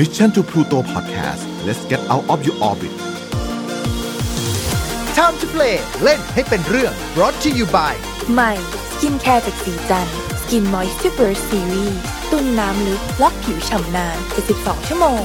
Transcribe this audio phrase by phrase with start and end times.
[0.00, 2.92] Mission to Pluto Podcast let's get out of your orbit
[5.18, 7.94] Time to play เล่นให้เป็นเรื่อง brought to you by
[8.32, 8.52] ใหม่
[8.90, 10.08] สกินแคร์จากสีจัน
[10.40, 11.94] สกินมอยส์ r เ Burst Series
[12.30, 14.18] ตุ้นน้ำลึกล็อกผิวฉ่ำนาน
[14.52, 15.22] 72ชั่วโมง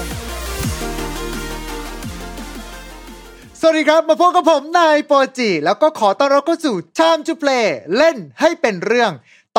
[3.59, 7.67] สวัสดีครับ มาพบกับผมนายโปรจิ แล้วก็ขอต้อนรับเข้าสู่ Time to Play
[7.97, 9.11] เล่นให้เป็นเรื่อง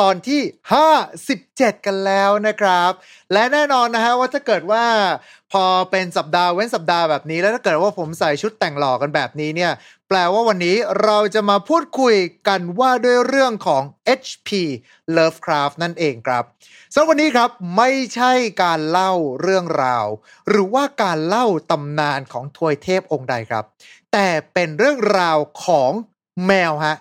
[0.03, 0.41] ตอนที่
[1.13, 2.91] 57 กันแล้วนะครับ
[3.33, 4.85] และแน่นอนนะฮะว่าถ้าเกิดว่า
[5.51, 9.71] พอเป็นสัปดาห์เว้นสัปดาห์แบบนี้ แล้วถ้าเกิดว่าผมใส่ชุดแต่งหล่อกันแบบนี้เนี่ย
[10.07, 12.15] แปลว่าวันนี้เราจะมาพูดคุย
[12.47, 13.83] กันว่าด้วยเรื่องของ
[14.21, 14.49] HP
[15.15, 16.43] Lovecraft นั่นเองครับ
[16.93, 18.31] สำหรับวันนี้ครับไม่ใช่
[18.63, 19.11] การเล่า
[19.41, 20.05] เรื่องราว
[20.49, 23.63] หรือว่าการเล่าตำนานของทวยเทพองค์ใดครับ
[24.13, 25.91] แต่เป็นเรื่องราวของ
[26.47, 26.97] แมวฮะ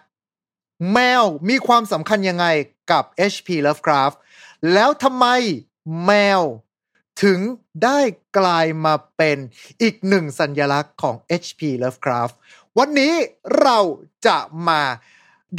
[0.93, 2.47] แมวมีความสำคัญยังไง
[2.91, 4.17] กับ HP Lovecraft
[4.73, 5.27] แล้วทำไม
[6.05, 6.43] แมว
[7.23, 7.41] ถึง
[7.85, 8.01] ได้
[8.39, 9.39] กลายมาเป็น
[9.83, 12.35] อีกหนึ่งสัญลักษณ์ของ HP Lovecraft
[12.79, 13.15] วันนี้
[13.63, 13.79] เรา
[14.27, 14.39] จะ
[14.69, 14.83] มา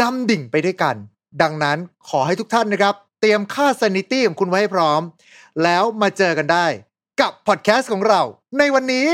[0.01, 0.95] ดำดิ่งไปด้วยกัน
[1.41, 1.77] ดังนั้น
[2.09, 5.01] ขอให้ทุกท่านนะครับ เตรียมค่า sanity ของคุณไว้พร้อม
[5.63, 6.67] แล้วมาเจอกันได้
[7.21, 8.21] กับพอดแคสต์ของเรา
[8.57, 9.11] ในวันนี้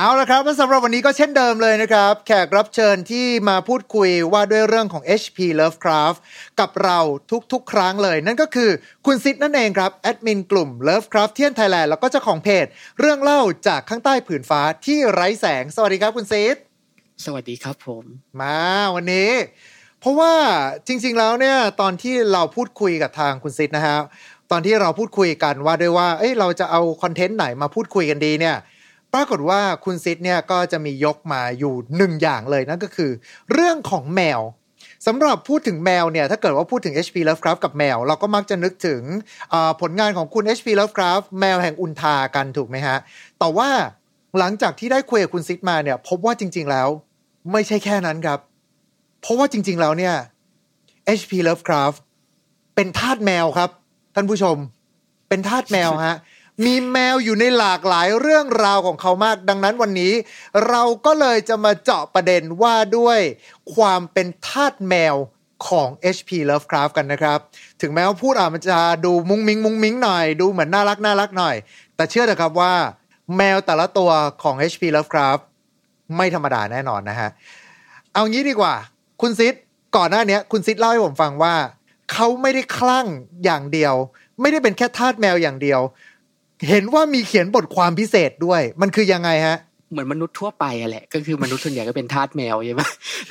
[0.00, 6.18] เอาละครับและสำหรับวันนี้ก็เช่นเดิมเลยนะครับ แขกรับเชิญที่มาพูดคุยว่าด้วยเรื่องของ HP Lovecraft
[6.60, 6.98] กับเรา
[7.52, 8.70] ทุกๆ ครั้งเลย นั่นก็คือ
[9.06, 12.66] คุณซิดนั่นเองครับ แอดมินกลุ่ม Lovecraft เทียนไทยแลนด์แล้วก็เจ้าของเพจ
[13.00, 16.56] เรื่องเล่าจากข้างใต้ผืนฟ้าที่ไร้แสง สวัสดีครับคุณซิด
[17.24, 18.04] สวัสดีครับผม
[18.40, 18.58] มา
[18.94, 19.30] วันนี้
[20.00, 20.32] เพราะว่า
[20.86, 23.98] จริง ๆ แล้วเนี่ยตอนที่เราพูดคุยกับทางคุณซิดนะฮะ
[24.50, 28.58] ตอนที่เราพูดคุยกันว่าด้วยว่าเอ้ยเราจะเอาคอนเทนต์ไหนมาพูดคุยกันดีเนี่ย
[29.14, 33.10] ปรากฏว่าคุณซิดเนี่ยก็จะมียกมาอยู่หนึ่งอย่างเลยนั่นก็คือ
[33.52, 34.40] เรื่องของแมว
[35.06, 39.02] สำหรับพูดถึงแมวเนี่ยถ้าเกิดว่าพูดถึง HP Lovecraft กับแมว เราก็มักจะนึกถึง
[39.80, 42.96] ผลงานของคุณ HP Lovecraft แมวแห่งอุนทากันถูกไหมฮะ
[43.38, 43.68] แต่ว่า
[44.38, 46.88] หลังจากที่ได้คุยกับคุณซิดมาเนี่ย พบว่าจริง ๆแล้ว
[47.52, 48.40] ไม่ใช่แค่นั้นครับ
[49.20, 50.14] เพราะว่าจริง ๆ แล้วเนี่ย
[51.18, 51.98] HP Lovecraft
[52.74, 53.70] เป็นทาสแมวครับ
[54.14, 54.56] ท่านผู้ชม
[55.28, 56.16] เป็นทาสแมวฮะ
[56.64, 60.12] มีแมวอยู่ในหลากหลายเรื่องราวของเขามาก ดังนั้นวันนี้
[60.68, 63.18] เราก็เลยจะมาเจาะประเด็นว่าด้วย
[63.74, 65.14] ความเป็นทาสแมว
[65.68, 67.38] ของ HP Lovecraft กันนะครับ
[67.80, 71.56] ถึงแม้ว่าพูดอะมันจะดูมุ้งมิ้งมุ้งมิ้งหน่อย ดูเหมือนน่ารักน่ารักหน่อย
[71.96, 72.72] แต่เชื่อเถอะครับว่า
[73.36, 74.10] แมวแต่ละตัว
[74.42, 75.42] ของ HP Lovecraft
[76.16, 77.30] ไม่ธรรมดาแน่นอนนะฮะ
[78.12, 78.74] เอางี้ดีกว่า
[79.20, 79.54] คุณซิด
[79.96, 81.54] ก่อนหน้านี้คุณซิดเล่าให้ผมฟังว่า
[82.12, 83.06] เขาไม่ได้คลั่ง
[83.44, 83.94] อย่างเดียว
[84.40, 85.80] ไม่ได้เป็นแค่ทาสแมวอย่างเดียว
[86.68, 89.58] เห็นว่ามีเขียนบทความพิเศษด้วย มันคือยังไงฮะ
[89.90, 92.82] เหมือนมนุษย์ทั่วไปอะแหละ ก็คือมนุษย์ส่วนใหญ่ก็เป็นทาสแมวใช่ไหม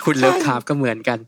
[0.04, 1.20] คุณ Lovecraft ก็เหมือนกัน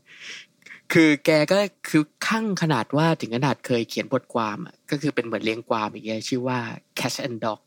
[0.92, 1.58] คือแกก็
[1.88, 6.58] คือคลั่งขนาดว่าถึงขนาดเคยเขียนบทความอะก็คือเป็นเหมือนเรียงความอย่างเงี้ยชื่อว่า
[6.98, 7.60] Cat and Dog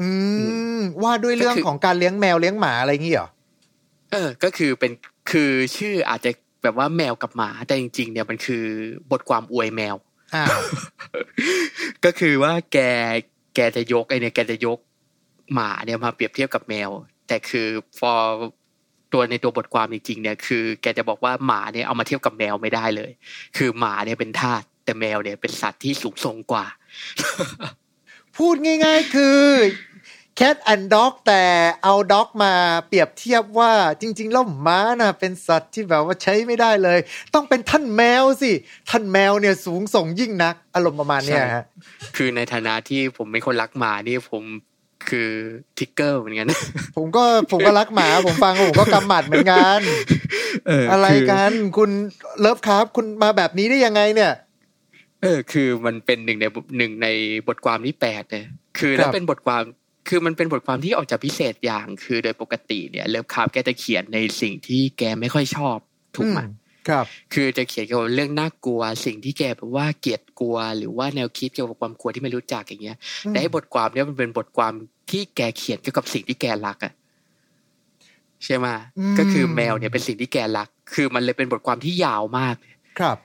[0.00, 0.08] อื
[0.78, 3.28] มว่าด้วยเรื่องก็คือของการเลี้ยงแมวเลี้ยงหมาอะไรอย่างงี้เหรอ
[4.12, 4.92] เออ ก็คือเป็น
[5.30, 6.30] คือชื่ออาจจะ
[6.62, 8.64] แบบว่าแมวกับหมาแต่จริง ๆ เนี่ยมันคือ
[9.10, 10.12] บทความอวยแมวอ้าว
[12.04, 12.78] ก็คือว่าแก
[13.54, 14.78] แกจะยกไอเนี่ยแกจะยก
[15.54, 16.90] หมาเนี่ยมาเปรียบเทียบกับแมว
[17.28, 17.68] แต่คือ
[17.98, 18.12] พอ
[19.12, 23.10] ตัวในตัวบทความจริงๆเนี่ยคือ แกจะบอกว่าหมาเนี่ยเอามาเทียบกับแมวไม่ได้เลย
[23.56, 26.66] คือหมาเนี่ยเป็นทาสแต่แมวเนี่ยเป็นสัตว์ที่สูงส่งกว่า
[28.36, 29.42] พูดง่าย ๆ คือ
[30.40, 31.42] cat and dog แต่
[31.82, 32.52] เอา dog มา
[32.88, 36.98] เปรียบเทียบว่าจริงๆแล้วหม้าน่ะเป็นสัตว์ที่แบบว่าใช้ไม่ได้เลย
[37.34, 38.52] ต้องเป็นท่านแมวสิ
[38.90, 41.64] ท่านแมวเนี่ยสูงส่งยิ่งนัก อารมณ์ประมาณเนี้ยฮะ
[42.16, 44.44] คือในฐานะที่ผมเป็นคนรักหมานี่ผม
[45.08, 45.30] คือ
[45.78, 46.52] ทิกเกอร์เหมือนกัน
[46.96, 49.80] ผมก็ผมก็รักหมาผมฟังผมก็กำหมัดเหมือนกัน
[50.66, 51.90] เอออะไรคืกันคุณ
[52.40, 54.32] เลิฟครับ คุณมาแบบนี้ได้ยังไงเนี่ย
[55.22, 56.44] เออ คือมันเป็นหนึ่งใน
[56.78, 57.08] หนึ่งใน
[57.48, 58.46] บทความที่แปดเนี่ย
[58.78, 59.62] คือครับแล้วเป็นบทความ
[60.08, 65.78] คือมันเป็นบทความที่ออกจากพิเศษอย่างคือโดยปกติเนี่ยเลิฟคาร์ฟแกจะเขียนในสิ่งที่แกไม่ค่อยชอบ
[66.16, 66.46] ถูกไหมอื
[66.88, 72.96] ครับ คือจะเขียนเกี่ยวกับเรื่องน่ากลัว สิ่งที่แกแบบว่าเกลียดกลัว หรือว่าแนวคิดเกี่ยวกับความกลัวที่ไม่รู้จักอย่างเงี้ย
[73.26, 74.72] อืมแต่ไอ้บทความเนี่ยมันเป็นบทความ
[75.10, 76.92] ที่แกเขียนเกี่ยวกับสิ่งที่แกรักอะ
[78.44, 78.66] ใช่ไหม
[79.18, 82.56] ก็คือแมวเนี่ยเป็นสิ่งที่แกรัก คือมันเลยเป็นบทความที่ยาวมาก
[83.00, 83.18] ครับ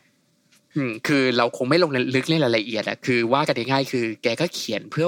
[0.75, 5.07] อืมคือเราคงไม่ลงลึกในรายละเอียดอะคือว่ากันง่ายๆคือ แกก็เขียนเพื่อ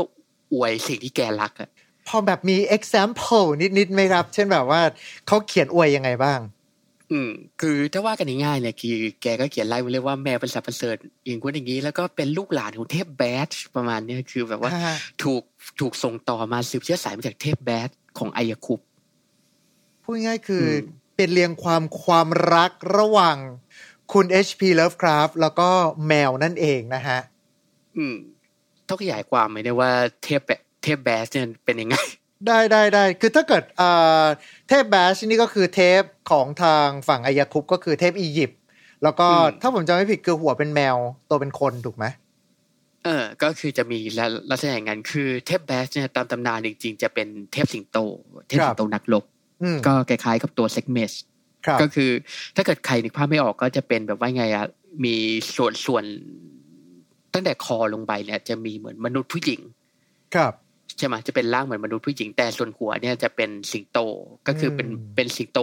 [0.54, 1.70] อวยสิ่งที่แกรักอะ
[2.08, 4.82] พอแบบมี example นิดๆไหมครับ เช่นแบบว่า
[5.28, 6.40] เขาเขียนอวยยังไงบ้าง
[7.12, 7.32] อืม
[7.62, 10.96] คือถ้าว่ากันง่ายๆเนี่ยคือแกก็เขียนไล่ไว้เลยว่าแมวเป็นสัตว์ประเสริฐ
[11.26, 15.44] อย่างนู้นอย่างนี้ แล้วก็เป็นลูกหลานของเทพแบดประมาณเนี้ยคือแบบว่าฮะถูก
[15.80, 18.80] ถูกส่งต่อมาสืบเชื้อสายมาจากเทพแบดของไอยาคุป
[20.04, 23.38] พูดง่ายๆคืออมเปเป็นเรียงความความรักระหว่าง
[24.14, 25.70] คุณ HP Lovecraft แล้วก็
[26.08, 27.20] แมวนั่นเองนะฮะ
[27.98, 28.16] อืม
[28.92, 29.92] ต้องขยายความไหมเนี่ยว่า
[30.24, 31.96] เทพแบบเทพแบสเนี่ยเป็นยังไง
[32.48, 33.90] ได้ได้ได้คือถ้าเกิดเอ่
[34.24, 34.26] อ
[34.70, 38.60] เทพแบชนี่ก็คือเทพของทางฝั่งอายาคุปก็คือเทพอียิปต์
[39.04, 40.96] แล้วก็อืมถ้าผมจำไม่ผิดคือหัวเป็นแมว
[41.30, 42.06] ตัวเป็นคนถูกไหม
[43.04, 47.98] เออ ก็คือจะมีละลักษณะอย่างนั้นคือเทพแบสเนี่ยตามตำนานจริงๆ จะเป็นเทพสิงโต
[48.48, 49.24] เทพสิงโตนักรบ
[49.64, 51.12] อืมก็คล้ายๆกับตัวเซ็กเมส
[51.66, 52.12] ครับก็คือ
[52.56, 54.66] ถ้าเกิดใครนึกภาพไม่ออกก็จะเป็นแบบว่าไงอะ
[55.06, 55.16] มี
[55.56, 56.04] ส่วนส่วน
[57.34, 59.62] ตั้งแต่คอลงไปเนี่ยจะมีเหมือนมนุษย์ผู้หญิง
[60.36, 60.54] ครับ
[60.98, 64.00] ใช่ไหมจะเป็นร่างเหมือนมนุษย์ผู้หญิงแต่ส่วนหัวเนี่ยจะเป็นสิงโต
[64.48, 65.60] ก็คือเป็นอืมเป็นสิงโต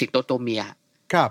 [0.00, 0.62] สิงโตตัวเมีย
[1.12, 1.30] ครับ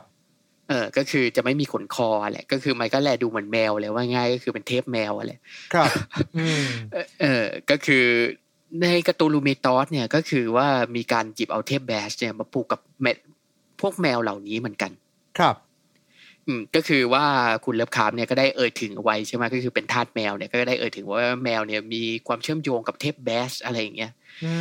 [0.70, 5.32] เออก็คือจะไม่มีขนคอแหละก็คือมันก็แลดูเหมือนแมวเลยว่าง่ายก็คือเป็นเทพแมวอะไร
[5.74, 5.90] ครับ
[6.38, 8.06] อืมเออเออก็คือ
[8.82, 13.08] ใน Cthulhu Mythos เนี่ยก็คือว่ามีการหยิบเอาเทพ Bast เนี่ยมาผูกกับแม
[13.82, 14.92] พวกแมวเหล่านี้เหมือนกัน
[15.38, 15.56] ครับ
[16.48, 17.26] อืมก็คือว่า
[17.66, 24.12] คุณ Lovecraft เนี่ยก็ได้เอ่ยถึงเอาไว้ใช่ไหมก็คือเป็นทาสแมวเนี่ยก็ได้เอ่ยถึงว่าแมวเนี่ยมีความเชื่อมโยงกับเทพ Bast อะไรอย่างเงี้ย
[24.44, 24.54] อื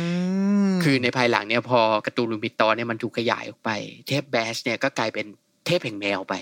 [0.71, 3.69] มคือในภายหลังเนี่ยพอ Cthulhu Mythos เนี่ยมันถูกขยายออกไป
[4.07, 5.25] เทพ Bast เนี่ยก็กลายเป็น
[5.65, 6.33] เทพแห่งแมวไป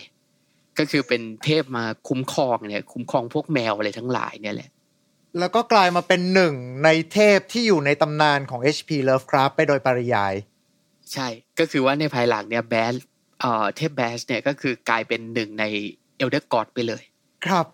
[0.77, 4.69] ก็คือเป็นเทพมาคุ้มครองเนี่ยคุ้มครองพวกแมวอะไรทั้งหลายเนี่ยแหละ
[5.39, 6.53] แล้วก็กลายมาเป็นหนึ่ง
[6.83, 10.33] ในเทพที่อยู่ในตำนานของ HP Lovecraft ไปโดยปริยาย
[11.13, 11.27] ใช่
[11.59, 12.93] ก็คือว่าในภายหลังเนี่ย Bast
[13.41, 15.63] เอ่อเทพ Bast เนี่ยก็คือกลายเป็นหนึ่งใน
[16.17, 17.03] Elder God ไปเลย
[17.45, 17.65] ครับ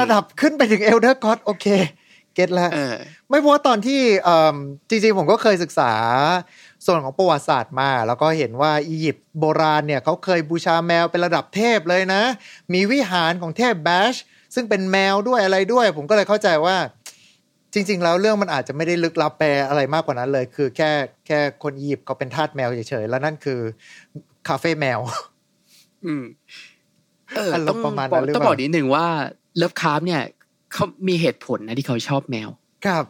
[0.00, 1.66] ระดับขึ้นไปถึง Elder God โอเค
[2.34, 2.94] get แล้วเออ
[3.28, 4.56] ไม่เพราะว่าตอนที่เอิ่ม
[4.88, 5.92] จริงๆ ผมก็เคยศึกษา
[6.86, 12.22] ส่วนของประวัติศาสตร์มา แล้วก็เห็นว่าอียิปต์โบราณเนี่ยเขาเคยบูชาแมวเป็นระดับเทพเลยนะ
[12.72, 14.14] มีวิหารของเทพ Bast
[14.54, 16.76] ซึ่งเป็นแมวด้วยอะไรด้วย ผมก็เลยเข้าใจว่า
[17.74, 20.90] จริง ๆ แล้วเรื่องมันอาจจะไม่ได้ลึกลับไปอะไรมากกว่านั้นเลย คือแค่
[21.26, 23.60] แค่คนอียิปต์เขาเป็นทาสแมวเฉยๆ แล้วนั่นคือ
[24.48, 25.00] คาเฟ่แมว
[26.06, 26.24] อืม
[27.36, 29.06] เอออารมณ์ต้องประมาณนั้นบอกหรือเปล่าต้องบอกนิดหนึ่งว่า
[29.56, 30.22] Lovecraft เนี่ย
[30.72, 32.48] เขามีเหตุผลนะที่เขาชอบแมว
[32.86, 33.04] ครับ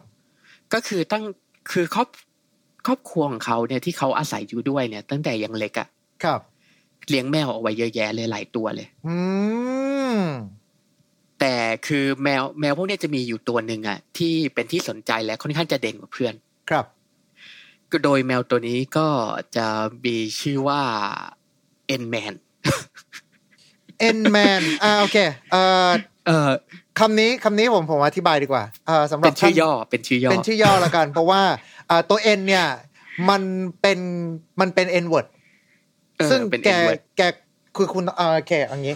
[0.73, 1.23] ก็คือตั้ง
[1.71, 2.09] คือครอบ
[2.87, 5.87] ครอบครัวของเขาเนี่ยที่เขาอาศัยอยู่ด้วยเนี่ย ตั้งแต่ยังเล็กอะ
[6.23, 6.39] ครับ
[7.09, 9.15] เลี้ยงแมวเอาไว้เยอะแยะเลยหลายตัวเลย อื
[10.15, 10.19] ม
[11.39, 11.55] แต่
[11.87, 16.33] คือแมวแมวพวกเนี้ยจะมีอยู่ตัวหนึ่งอะที่เป็นที่สนใจและค่อนข้างจะเด่นกว่าเพื่อน
[16.69, 17.00] ครับก็
[18.03, 19.07] โดยแมวตัวนี้ก็
[19.55, 19.67] จะ
[20.05, 20.81] มีชื่อว่า
[21.87, 22.33] เอ็นแมน
[23.99, 25.17] เอ็นแมนอ่าโอเค
[25.51, 25.89] เอ่อ
[26.27, 26.49] เออ
[26.99, 31.41] คำนี้คำนี้ผมผมอธิบายดีกว่าเอ่อสำหรัเป็บนชื่อท่านย่อเป็นชื่อย่อเป็นชื่อย่อละกัน เพราะว่า
[31.89, 32.65] อ่าตัว N เนี่ย
[33.29, 33.41] มัน
[33.81, 33.99] เป็น
[34.59, 35.27] มันเป็น N word
[36.17, 37.21] เออซึ่งเป็นแก N-word แก
[37.75, 38.95] คือคุณเออแกอย่างนี้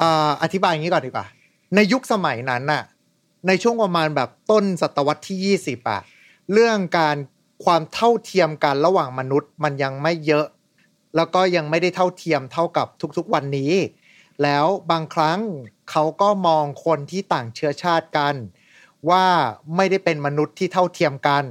[0.00, 1.26] อ่าอธิบายอย่างนี้ก่อนดีกว่า
[1.74, 2.82] ในยุคสมัยนั้นน่ะ
[3.46, 6.00] ในช่วงประมาณแบบต้นศตวรรษที่ยี่สิบอะ
[6.52, 7.16] เรื่องการ
[7.64, 10.46] ความเท่าเทียมกันระหว่างมนุษย์มันยังไม่เยอะ
[11.16, 12.86] แล้วก็ยังไม่ได้เท่าเทียมเท่ากับ
[13.16, 13.72] ทุกๆวันนี้
[14.42, 15.40] แล้วบางครั้ง
[15.90, 18.34] เขาก็มองคนที่ต่างเชื้อชาติกัน
[19.10, 19.24] ว่า
[19.76, 21.44] ไม่ได้เป็นมนุษย์ที่เท่าเทียมกัน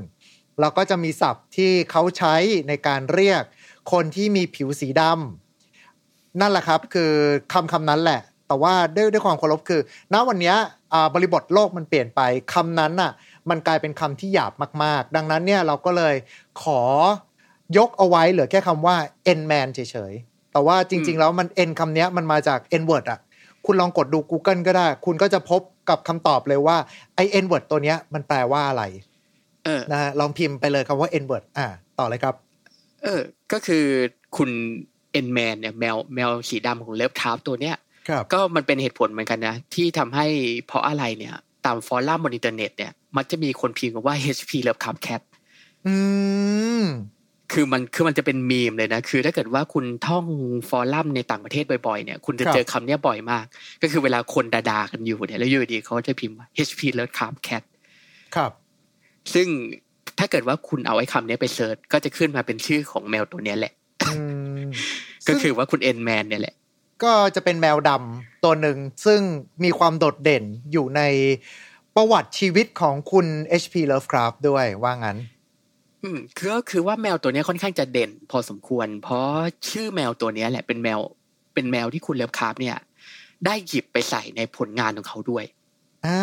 [0.59, 2.35] แล้วก็จะมีศัพท์ที่เขาใช้
[2.67, 3.43] ในการเรียก
[3.91, 7.11] คนที่มีผิวสีดำนั่นแหละครับคือ
[7.53, 9.81] คำคำนั้นแหละ แต่ว่าด้วยด้วยความเคารพคือ
[10.13, 10.53] ณวันนี้
[11.13, 12.21] บริบทโลกมันเปลี่ยนไป
[12.53, 13.11] คำนั้นน่ะ
[13.49, 14.53] มันกลายเป็นคำที่หยาบ
[14.83, 16.15] มาก ๆ ดังนั้นเนี่ยเราก็เลย
[16.63, 16.81] ขอ
[17.77, 18.95] ยกเอาไว้เหลือแค่คำว่า
[19.39, 19.79] n man เฉ
[20.11, 23.19] ยๆ แต่ว่าจริง ๆ แล้วมัน n คำเนี้ยมันมาจาก n word อะ
[23.65, 26.77] คุณลองกดดู Google ก็ได้ คุณก็จะพบกับคำตอบเลยว่า
[27.15, 28.83] ไอ้ n word ตัวเนี้ยมันแปลว่าอะไร
[29.65, 31.67] เออนะฮะลองพิมพ์ไปเลยคำว่า n word อ่า
[31.99, 32.35] ต่อเลยครับ
[33.03, 33.21] เออ
[33.51, 33.85] ก็คือ
[34.37, 34.49] คุณ
[35.11, 37.75] N-Man เนี่ยแมวแมวสีดำของ Lovecraft ตัวเนี้ย
[38.09, 40.25] ครับก็มันเป็นเหตุผลเหมือนกันนะ ที่ทำให้
[40.67, 45.21] เพราะอะไรเนี่ย ตามฟอรัมบนอินเทอร์เน็ตเนี่ยมันจะมีคนพิมพ์กันว่า HP Lovecraft Cat
[45.87, 45.95] อื
[46.81, 46.83] ม
[47.53, 50.25] คือมันคือมันจะเป็นมีมเลยนะ คือถ้าเกิดว่าคุณท่อง
[50.69, 53.45] ฟอรัมในต่างประเทศบ่อยๆเนี่ย คุณจะครับเจอคำเนี้ยบ่อยมาก
[53.81, 57.63] ก็คือเวลาคนด่าๆกันอยู่เนี่ยแล้วอยู่ดีๆเขาจะพิมพ์ว่า HP Lovecraft Cat
[58.35, 58.51] ครับ
[59.33, 59.47] ซึ่ง
[60.19, 63.73] ถ้าเกิดว่าคุณเอาไอ้คำเนี้ยไป search ก็จะขึ้นมาเป็นชื่อของแมวตัวเนี้ยแหละ
[64.07, 64.17] อื
[64.65, 64.69] ม
[65.27, 66.55] ก็ซึ่งคือว่าคุณ N-Man เนี่ยแหละ
[67.03, 69.21] ก็จะเป็นแมวดำตัวหนึ่งซึ่ง
[69.63, 71.01] มีความโดดเด่นอยู่ใน
[71.95, 73.27] ประวัติชีวิตของคุณ
[73.61, 75.17] HP Lovecraft ด้วยว่างั้น
[76.03, 79.25] อืมคือก็คือว่าแมวตัวเนี้ยค่อนข้างจะเด่น พอสมควร เพราะ
[79.69, 80.99] ชื่อแมวตัวเนี้ยแหละเป็นแมว
[81.53, 82.77] เป็นแมวที่คุณ Lovecraft เนี่ย
[83.45, 85.43] ได้หยิบไปใส่ในผลงานของเขาด้วย
[86.05, 86.21] อ่า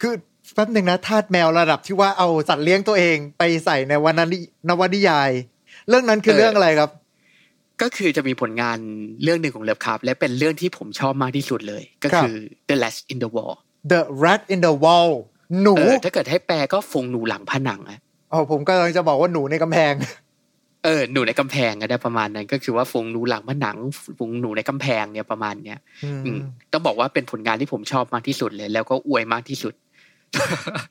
[0.00, 0.14] คือ
[0.54, 5.30] แป๊บหนึ่งนะทาสแมวระดับที่ว่าเอาสัตว์เลี้ยงตัวเองไปใส่ในวรรณนินวนิยาย
[5.88, 6.90] เรื่องนั้นคือเออเรื่องอะไรครับ
[7.82, 8.78] ก็คือจะมีผลงาน
[9.22, 12.34] เรื่องหนึ่งของ Lovecraft และเป็นเรื่องที่ผมชอบมากที่สุดเลย ก็คือ
[12.68, 13.54] The Rats in the Walls
[13.92, 15.10] The Rat in the Wall
[15.62, 18.00] หนูเออถ้าเกิดให้แปลก็ฟงหนูหลังผนังอะ
[18.32, 19.94] อ๋อผมก็กำลังจะบอกว่าหนูในกำแพง
[20.84, 23.76] เออหนูในกำแพงก็ได้ประมาณนั้น ก็คือว่าฝูงหนูหลังผนัง
[24.18, 26.38] ฝูงหนูในกำแพงเนี่ยประมาณเนี้ยอืมอืม
[26.72, 29.74] ต้องบอกว่าเป็นผลงานที่ผมชอบมากที่สุดเลย แล้วก็อวยมากที่สุด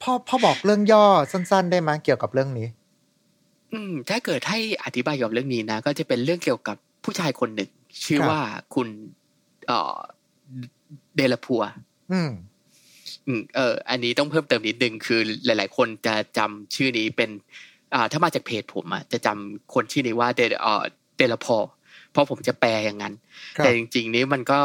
[0.04, 2.68] พ่อพ่อบอกเรื่องย่อสั้น ๆ ได้ไหมเกี่ยวกับเรื่องนี้
[3.74, 7.70] อืมถ้าเกิดให้อธิบายเกี่ยวกับเรื่องนี้นะ ก็จะเป็นเรื่องเกี่ยวกับผู้ชายคนหนึ่ง
[8.06, 8.42] ชื่อครับว่า
[8.76, 8.88] คุณ
[9.68, 9.98] เอ่อ
[11.16, 11.62] เดลาพัว
[12.12, 12.32] อืม
[13.28, 17.30] อืมเออ อันนี้ต้องเพิ่มเติมนิดนึงคือหลาย ๆ คนจะจำชื่อนี้เป็น
[17.94, 20.84] อ่า ถ้ามาจากเพจผมอะจะจำคนชื่อนี้ว่าเดลเอ่อ
[21.18, 21.58] เดลาพอ
[22.12, 23.14] เพราะผมจะแปลอย่างนั้น
[23.58, 24.60] ครับแต่จริง ๆ นี้มันก็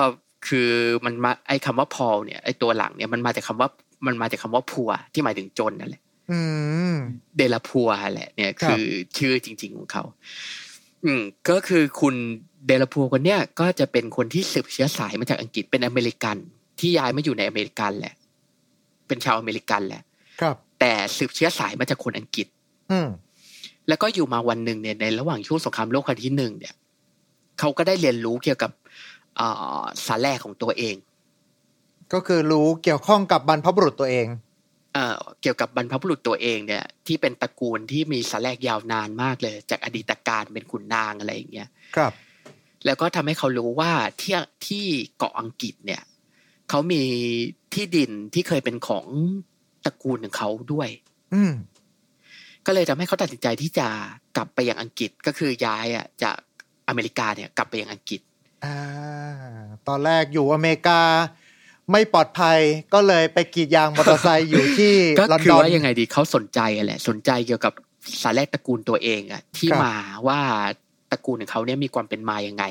[0.48, 0.70] คือ
[1.04, 3.68] มันมาไอ้คำว่าพอเนี่ยไอ้ตัวหลังเนี่ยมันมาจากคำว่า
[4.06, 6.07] มันมาจากคำว่าพัวที่หมายถึงจนนั่นแหละอืม
[7.36, 8.86] เดลาพัวแหละ เนี่ยครับคือ
[9.18, 10.04] ชื่อจริง ๆของเขา
[11.04, 12.14] อืมก็คือคุณ
[12.66, 16.36] เดลาพัวคนเนี้ยก็จะเป็นคนที่สืบเชื้อสายมาจากอังกฤษเป็นอเมริกัน
[16.80, 18.14] ที่ย้ายมาอยู่ในอเมริกันแหละ
[19.06, 20.02] เป็นชาวอเมริกันแหละ
[20.40, 22.46] ครับ แต่สืบเชื้อสายมาจากคนอังกฤษ
[22.90, 23.08] อืม
[23.88, 26.74] แล้วก็อยู่มาวันหนึ่งเนี่ยในระหว่างช่วงสงครามโลกครั้งที่หนึ่งเนี่ย
[27.58, 28.70] เขาก็ได้เรียนรู้เกี่ยวกับ
[29.36, 29.48] เอ่
[29.80, 30.96] อสารแรกของตัวเอง
[32.12, 34.26] ก็คือรู้เกี่ยวข้องกับบรรพบุรุษตัวเอง
[34.98, 42.12] เอ่อเกี่ยวกับบรรพบุรุษตัวเองเนี่ยที่เป็นตระกูลที่มีสารแรกยาวนานมากเลย จากอดีตการเป็นขุนนางอะไรอย่างเงี้ยครับ
[42.84, 44.36] แล้วก็ทำให้เขารู้ว่าที่
[44.66, 44.84] ที่
[45.18, 46.02] เกาะอังกฤษเนี่ย
[46.68, 47.02] เขามี
[47.74, 49.06] ที่ดินที่เคยเป็นของ
[49.84, 50.88] ตระกูลของเขาด้วย
[51.34, 51.52] อืม
[52.66, 53.88] ก็เลยทำให้เขาตัดสินใจที่จะ
[54.36, 56.36] กลับไปยังอังกฤษก็คือย้ายอะจาก
[56.88, 58.20] อเมริกาเนี่ยกลับไปยังอังกฤษ
[58.64, 58.76] อ่า
[59.88, 61.00] ตอนแรกอยู่อเมริกา
[61.92, 62.58] ไม่ปลอดภัย
[62.94, 67.72] ก็เลยไปกรีดยางมอเตอร์ไซค์อยู่ที่ก็ลอนคือดอนว่ายังไงดีเขาสนใจอะแหละสนใจเกี่ยวกับ
[68.22, 69.94] สารแรกตระกูลตัวเองอะที่ครับมา
[70.28, 70.40] ว่า
[71.10, 72.64] ตระกูลของเขาเนี่ยมีความเป็นมายังไง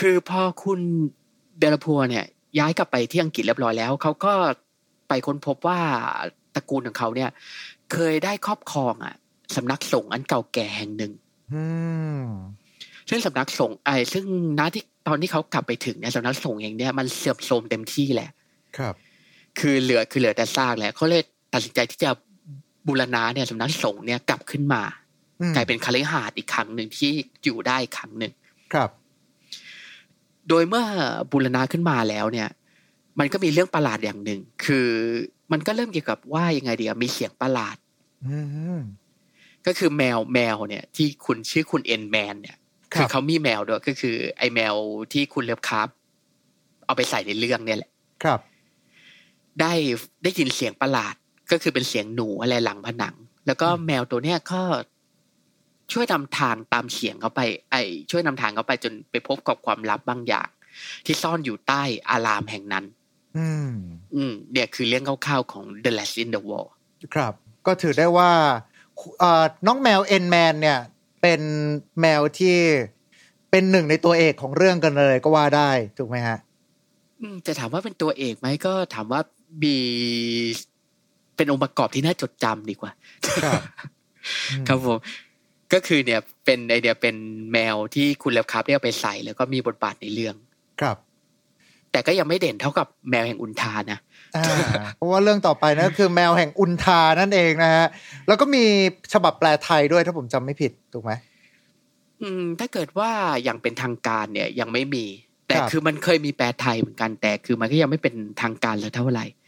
[0.00, 0.80] คือพอคุณ
[1.58, 2.24] เดลาพัวเนี่ย
[2.58, 4.32] ย้ายกลับไปที่อังกฤษเรียบร้อยแล้วเขาก็
[5.08, 5.80] ไปค้นพบว่า
[6.54, 7.30] ตระกูลของเขาเนี่ย
[7.92, 9.14] เคยได้ครอบครองอะ
[9.56, 11.12] สำนักสงฆ์อันเก่าแก่แห่งหนึ่ง
[11.52, 11.64] อื
[12.20, 12.24] ม
[13.08, 14.24] ซึ่งสำนักสงฆ์ไอ้ซึ่ง
[14.58, 18.30] ณที่ตอนที่เขากลับไปถึงเนี่ยสำนักสงฆ์เองเนี่ยมันเสื่อมโทรมเต็มที่แหละ
[18.78, 18.94] ครับ
[19.58, 21.22] คือเหลือคือเหลือแต่ซากแหละเขาเลย
[21.52, 22.10] ตัดสินใจที่จะ
[22.86, 24.82] บูรณะเนี่ยสำนักสงฆ์เนี่ยกลับขึ้นมา
[25.40, 27.10] อืมกลายเป็นคฤหาสน์อีกครั้งหนึ่งที่
[27.44, 28.32] อยู่ได้อีกครั้งหนึ่ง
[28.72, 28.90] ครับ
[30.48, 30.84] โดยเมื่อ
[31.32, 32.48] บูรณะขึ้นมาแล้วเนี่ย
[33.18, 34.88] มันก็มีเรื่องประหลาดอย่างหนึ่ง คือ
[35.52, 37.76] มันก็เริ่มเกี่ยวกับว่ายังไงเดียมีเสียงประหลาด
[38.26, 38.38] อื
[38.78, 38.80] ม
[39.66, 42.56] ก็คือแมวแมวเนี่ย ที่คุณชื่อคุณเอ็นแมนเนี่ย
[42.94, 44.74] ครับคือเขามีแมวด้วยก็คือ ไอแมว
[45.12, 45.88] ที่คุณเลิฟคาร์บ
[46.86, 47.90] เอาไปใส่ในเรื่องเนี่ยแหละ
[48.24, 48.40] ครับ
[49.60, 49.72] ได้
[50.22, 51.14] ได้ยินเสียงประหลาด
[51.50, 53.14] ก็คือเป็นเสียงหนูอะไรหลังผนัง
[53.46, 54.62] แล้วก็แมวตัวเนี้ยก็
[55.92, 57.40] ช่วยนำทางตามเสียงเขาไป
[57.70, 57.76] ไอ
[58.10, 60.48] ช่วยนำทางเขาไปจนไปพบกับความลับบางอย่าง
[61.06, 62.84] ที่ซ่อนอยู่ใต้อารามแห่งนั้น
[63.38, 63.70] อืม
[64.14, 66.68] อืมเนี่ยคือเรื่องคร่าวๆของ The Last in the Wall
[67.14, 67.32] ครับ
[67.66, 68.30] ก็ถือได้ว่า
[69.18, 70.78] เอ่อน้องแมวเอ็นแมนเนี่ย
[71.22, 71.40] เป็น
[72.00, 72.56] แมวที่
[73.50, 76.38] เป็นหนึ่งในตัวเอกของเรื่องกันเลยก็ว่าได้ ถูกไหมฮะ
[77.20, 79.20] อืมจะถามว่าเป็นตัวเอกไหมก็ถามว่า
[79.62, 79.76] มี
[81.36, 82.92] เป็นองค์ประกอบที่น่าจดจำดีกว่า
[83.44, 83.60] ครับ
[84.50, 84.98] อืมครับผม
[85.72, 87.16] ก็คือเนี่ยเป็นไอเดียเป็น
[87.52, 90.34] แมวที่คุณเล็บครับเนี่ยเอาไปใส่ แล้วก็มีบทบาทในเรื่อง
[90.80, 90.96] ครับ
[91.92, 93.98] แต่ก็ยังไม่เด่นเท่ากับแมวแห่งอุนทานะ
[94.36, 94.44] อ่า
[94.96, 97.86] เพราะว่าเรื่องต่อไปนั่นก็คือแมวแห่งอุนทานั่นเองนะฮะ
[98.26, 98.64] แล้วก็มี
[99.12, 101.12] ฉบับแปลไทยด้วยถ้าผมจำไม่ผิดถูกไหม
[102.22, 103.10] อืม ถ้าเกิดว่า
[103.44, 105.04] อย่างเป็นทางการเนี่ยยังไม่มี
[105.46, 109.39] แต่ครับคือมันเคยมีแปลไทยเหมือนกันแต่คือมันก็ยังไม่เป็นทางการเลยเท่าไหร่อืม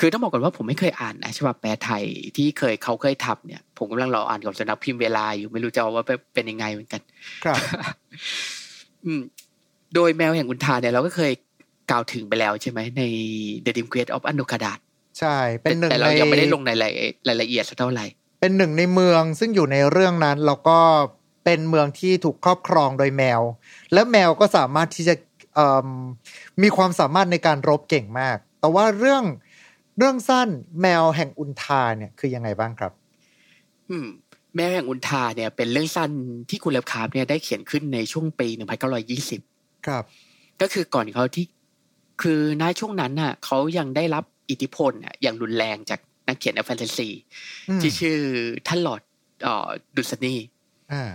[0.00, 2.02] คือต้องบอกก่อนว่าผมไม่เคยอ่านนะฉบับแปลไทย
[2.36, 7.00] ที่เคยเขาเคยทำเนี่ย ผมกำลังรออ่านกับสำนักพิมพ์เวลาอยู่ไม่รู้จะเอาว่าเป็นยังไงเหมือนกัน
[7.44, 7.58] ครับ
[9.04, 9.20] อืม
[9.94, 11.32] โดยแมวแห่งอุนทาเนี่ยเราก็เคย
[11.90, 13.02] กล่าวถึงไปแล้วใช่ไหมใน
[13.64, 14.78] The Dim Quest of อนุคดาต
[15.18, 16.92] ใช่ เป็นหนึ่งแต่เราในยังไม่ได้ลงในราย
[17.28, 18.06] รายละเอียดสักเท่าไหร่
[18.40, 20.78] เป็นหนึ่งในเมืองซึ่งอยู่ในเรื่องนั้นแล้วก็
[21.44, 23.40] เป็นเมืองที่ถูกครอบครองโดยแมว
[23.92, 25.14] และแมวก็สามารถที่จะ
[25.54, 25.88] เอิ่ม
[26.62, 29.24] มีความสามารถในการรบเก่งมาก แต่ว่าเรื่อง
[29.98, 30.48] เรื่องสั้น
[30.80, 32.92] แมวแห่งอุนทาเนี่ยคือยังไงบ้างครับ
[33.90, 34.06] อืม
[34.56, 36.10] แมวแห่งอุนทาเนี่ย เป็นเรื่องสั้น
[36.50, 38.48] ที่คุณเล็บคาร์บเนี่ยได้เขียนขึ้นในช่วงปี
[39.16, 40.04] 1920ครับ
[40.60, 41.46] ก็คือก่อนเขาที่
[42.22, 47.08] คือณช่วงนั้นน่ะเขายังได้รับอิทธิพลน่ะอย่างรุนแรงจากนักเขียนแฟนตาซี
[47.68, 48.18] อืมที่ชื่อ
[48.66, 49.02] ท่านหลอด
[49.42, 50.34] เอ่อดุสนี
[50.92, 51.12] อ่าเอ่อ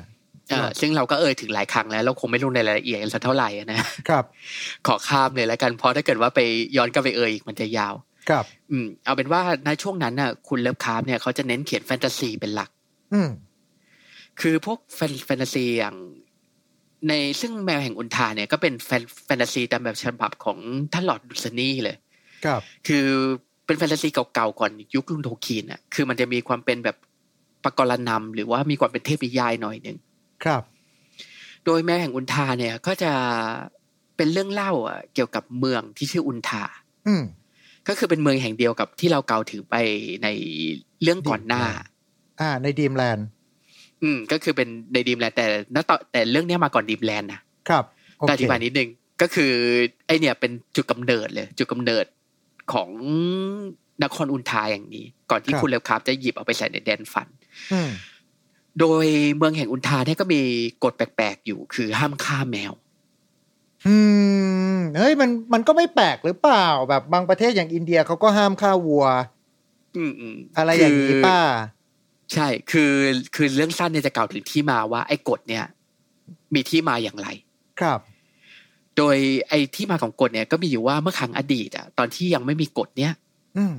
[0.80, 3.80] ซึ่งเราก็เอ่ยถึงหลายครั้งแล้ว เราคงไม่ลงในรายละเอียดกันสักเท่าไหร่อะนะ
[4.10, 4.26] ครับ
[4.88, 6.40] ขอข้ามเลยแล้วกันเพราะถ้าเกิดว่าไป
[6.78, 7.94] ย้อนกลับไปเอ่ยอีกมันจะยาว
[8.30, 12.70] ครับ อืม เอาเป็นว่าณช่วงนั้นน่ะ คุณ Lovecraft เนี่ยเขาจะเน้นเขียนแฟนตาซีเป็นหลัก
[13.14, 13.30] อืม
[14.42, 15.96] คือพวกแฟนแฟนตาซีอย่าง
[17.08, 20.58] ในซึ่งแมวแห่งอุลธาร์เนี่ยก็เป็นแฟนแฟนตาซีตามแบบฉบับของ
[20.94, 21.96] ท่าน Lord Dunsany เลย
[22.46, 23.06] ครับ คือ
[23.66, 26.98] เป็นแฟนตาซีเก่าๆก่อนยุคลุงโทลคีนอะ คือมันจะมีความเป็นแบบ
[27.64, 29.98] ปกรณัมหรือว่ามีความเป็นเทพนิยายหน่อยหนึ่ง
[30.44, 30.64] ครับ
[31.66, 33.12] โดยแมวแห่งอุลธาร์เนี่ยก็จะ
[34.18, 36.64] เป็นเรื่องเล่าอะเกี่ยวกับเมืองที่ชื่ออุนทา
[37.08, 37.24] อืม
[37.88, 39.76] ก็คือเป็นเมืองแห่งเดียวกับที่เราเกล่าวถึงไป
[40.24, 40.28] ใน
[41.02, 41.64] เรื่องก่อนหน้า
[42.42, 43.28] อ่า ในดีมแลนด์
[44.04, 45.46] อืม ก็คือเป็นในดีมแลนด์แต่
[45.76, 47.84] ณตอนแต่เรื่องเนี้ยมาก่อนดีมแลนด์นะครับ
[48.18, 48.90] โอก็อเคธิบายนิดนึง
[49.22, 49.52] ก็คือ
[50.06, 52.06] ไอเนี่ยเป็นจุดกำเนิดเลย จุดกำเนิด
[52.74, 52.90] ของ
[54.04, 57.28] นครอุนทาอย่างนี้ ก่อนที่คุณเลวคราฟจะหยิบเอาไปใส่ในแดนฟัน
[57.74, 57.90] อืม
[58.80, 59.06] โดย
[59.38, 60.42] เมืองแห่งอุนทาเนี่ยก็มี
[60.84, 62.74] กฎแปลกๆอยู่ คือห้ามฆ่าแมว
[63.88, 63.96] อื
[64.76, 69.06] มเฮ้ยมันมันก็ไม่แปลกหรือเปล่า แบบบางประเทศอย่างอินเดียเขาก็ห้ามฆ่าวัว
[69.98, 71.40] อืมอืมอะไรอย่างนี้คืป้า
[72.34, 72.94] ใช่ คือ
[73.36, 75.66] คือเรื่องสั้นเนี่ยจะกล่าวถึงที่มาว่า ไอ้กฎเนี่ย
[76.54, 77.28] มีที่มาอย่างไร
[77.80, 78.00] ครับ
[78.98, 79.16] โดย
[79.50, 83.14] ไอ้ที่มาของกฎเนี่ยก็มีอยู่ว่าเมื่อครั้งอดีตอะตอนที่ยังไม่มีกฎเนี่ย
[83.58, 83.74] อืม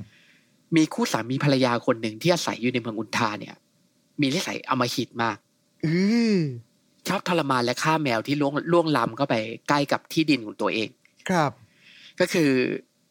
[0.75, 3.55] มีคู่สามีภรรยาคนหนึ่งที่อาศัยอยู่ในเมืองอุนทาเนี่ย
[4.21, 5.37] มีนิสัยอำมหิตมาก
[5.85, 5.91] อื
[6.35, 6.37] อ
[7.07, 9.35] ชอบทรมานและฆ่าแมวที่ล่วงล่วงล้ำเข้าไป
[9.69, 10.89] ใกล้กับที่ดินของตัวเอง
[11.29, 11.51] ครับ
[12.19, 12.51] ก็คือ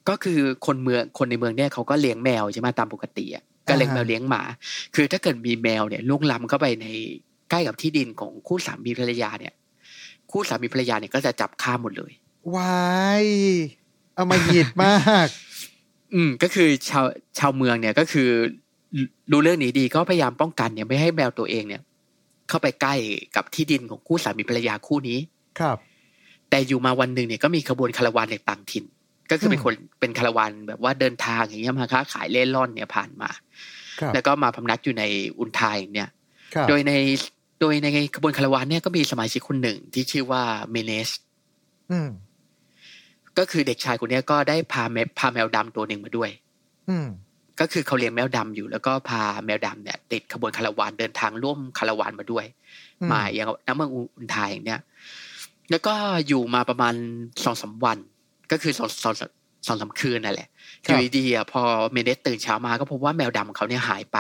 [0.09, 4.43] ก็คือคนเมืองคนในเมืองเนี่ยเขาก็เลี้ยงแมวใช่ไหมตามปกติอะก็เลี้ยงแมวเลี้ยงหมา
[4.95, 6.87] คือถ้าเกิดมีแมวเนี่ยล่วงล้ำเข้าไปใน
[7.51, 9.55] ใกล้กับที่ดินของคู่สามีภรรยาเนี่ย
[10.31, 12.13] คู่สามีภรรยาเนี่ยก็จะจับฆ่าหมดเลย
[12.55, 12.83] วา
[13.25, 13.27] ย
[14.15, 14.95] เอามาหยิดมา
[15.27, 15.29] ก
[16.15, 17.05] อืม ก็คือชาว
[17.39, 18.31] ชาวเมืองเนี่ยก็คือ
[19.33, 21.83] รู้เรื่องนี้ดีก็พยายามป้องกันเนี่ยไม่ให้แมวตัวเองเนี่ย
[22.49, 22.95] เข้าไปใกล้
[23.37, 25.19] กับที่ดินของคู่สามีภรรยาคู่นี้
[25.61, 25.77] ครับ
[26.51, 28.85] แต่อยู่มาวันหนึ่งเนี่ยก็มีขบวนคาราวานจากต่างถิ่น
[29.31, 33.31] ก็คือเป็นคนเป็นคาราวานแบบว่าเดินทางอย่างเงี้ยมาค้าขายเล่ร่อนเนี่ยผ่านมา
[34.01, 35.05] ครับแล้วก็มาพำนักอยู่ใน
[35.39, 36.11] อุนทายอย่างเนี่ย
[36.55, 36.93] ครับโดยใน
[37.61, 41.11] โดยในขบวนคาราวานเนี่ยก็มีสมาชิกคนหนึ่งที่ชื่อว่าเมเนส
[41.91, 42.09] อืม
[43.39, 46.31] ก็คือเด็กชายคนเนี้ยก็ได้พาแมพาแมวดำตัวหนึ่งมาด้วย
[46.89, 47.07] อืม
[47.61, 52.45] ก็คือเขาเลี้ยงแมวดำอยู่ แล้วก็พาแมวดำเนี่ยติดขบวนคาราวานเดินทางร่วมคาราวานมาด้วย
[53.01, 54.81] อืมมาอย่างน้ำเมืองอุนทายอย่างเนี้ย
[55.71, 55.95] แล้วก็
[56.29, 56.95] อยู่มาประมาณ
[57.45, 57.99] สองสามวัน
[58.51, 59.15] ก็คือสองสอง
[59.67, 60.49] สองสามคืนนั่นแหละ
[60.83, 61.63] อยู่ดีๆอะพอ
[61.93, 64.19] เมเนสตื่นเช้ามาก็พบว่าแมวดำของเขาเนี่ยหายไป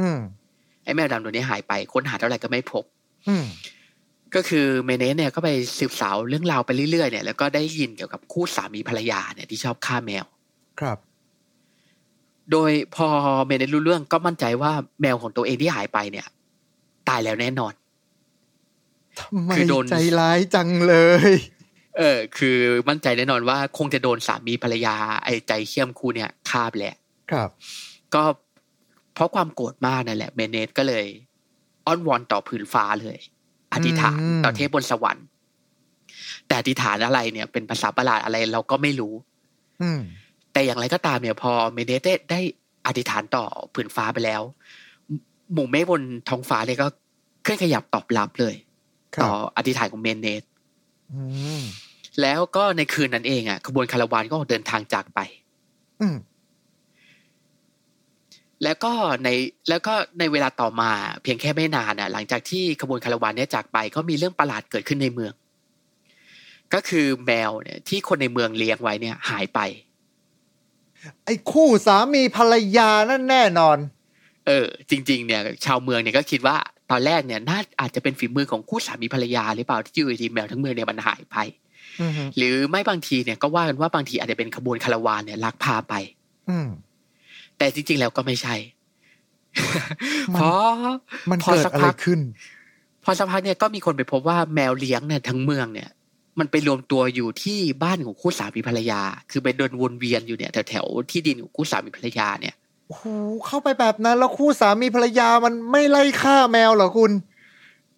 [0.00, 0.18] อืม
[0.84, 2.84] ไอ้แมวดำตัวนี้หายไปค้นหาเท่าไหร่ก็ไม่พบ
[3.28, 3.46] อืม
[4.34, 10.24] ก็คือเมเนสเนี่ยก็ไปสืบสาวเรื่องราวไปเรื่อยๆเนี่ยแล้วก็ได้ยินเกี่ยวกับคู่สามีภรรยาเนี่ยที่ชอบฆ่าแมว
[10.80, 10.98] ครับ
[12.52, 13.08] โดยพอ
[13.46, 16.26] เมเนสรู้เรื่องก็มั่นใจว่าแมวของตัวเองที่หายไปเนี่ย
[17.08, 17.74] ตายแล้วแน่นอน
[19.18, 20.96] ทำไมคือโดนใจร้ายจังเล
[21.28, 21.32] ย
[21.98, 22.58] เออ คือ
[22.88, 26.96] มั่นใจแน่นอนว่าคงจะโดนสามีภรรยา ไอ้ใจเขี้ยมคู่เนี่ยฆ่าไปแหละ
[27.32, 27.48] ครับ
[28.14, 28.22] ก็
[29.14, 31.04] เพราะความโกรธมากนั่นแหละเมเนสก็เลย
[31.86, 33.18] อ้อนวอนต่อผืนฟ้าเลย
[33.72, 35.26] อธิษฐานอืมต่อเทพบนสวรรค์
[36.46, 39.14] แต่อธิษฐานอะไรเนี่ย เป็นภาษาประหลาดอะไรเราก็ไม่รู้
[39.82, 40.00] อืม
[40.58, 42.40] แต่อย่างไรก็ตามเนี่ยพอเมเนสได้ได้
[42.86, 43.44] อธิษฐานต่อ
[43.74, 44.42] ผืนฟ้าไปแล้ว
[45.52, 46.86] หมู่เมฆบนท้องฟ้าเนี่ยก็
[47.42, 48.54] เคลื่อนขยับตอบรับเลย
[49.14, 50.42] ครับต่อคำอธิษฐานของเมเนส
[51.12, 51.20] อื
[51.60, 51.62] ม
[52.22, 55.20] แล้วก็ในคืนนั้นเองอะขบวนคาราวานก็ออกเดินทางจากไป
[56.00, 56.16] อืม
[58.62, 58.92] แล้วก็
[59.24, 59.28] ใน
[59.68, 60.90] แล้วก็ในเวลาต่อมา
[61.22, 65.32] เพียงแค่ไม่นานอะ หลังจากที่ขบวนคาราวานเนี้ยจากไปก็มีเรื่องประหลาดเกิดขึ้นในเมือง
[66.74, 69.60] ก็คือแมวเนี่ยที่คนในเมืองเลี้ยงไว้เนี่ย หายไป
[71.24, 73.78] ไอ้คู่สามีภรรยานั่นแน่นอน
[74.46, 76.56] เออ จริง ๆ เนี่ย ชาวเมืองเนี่ยก็คิดว่า
[76.90, 81.36] ตอนแรกเนี่ยน่าอาจจะเป็นฝีมือของคู่สามีภรรยาหรือเปล่าที่อยู่ดีๆแมวทั้งเมืองเนี่ยมันหายไป
[82.00, 85.94] อืมหรือไม่บางทีเนี่ยก็ว่ากันว่าบางทีอาจจะเป็นขบวนคาราวานเนี่ยลักพาไป
[86.48, 86.68] อืม
[87.58, 88.54] แต่จริง ๆ แล้วก็ไม่ใช่
[90.34, 90.70] มันเพราะ
[91.30, 92.20] มันพอเกิดสักอะไรพักขึ้น
[93.04, 95.88] พอสักพักเนี่ยก็มีคนไปพบว่าแมวเลี้ยงเนี่ยทั้งเมืองเนี่ย
[96.38, 102.54] มันไปรวมตัวอยู่ที่บ้านของคู่สามีภรรยา คือไปเดินวนเวียนอยู่เนี่ยแถวๆที่ดินของคู่สามีภรรยาเนี่ย
[102.86, 103.04] โอ้โห
[103.46, 107.12] เข้าไปแบบนั้น แล้วคู่สามีภรรยามันไม่ไล่ฆ่าแมวเหรอคุณ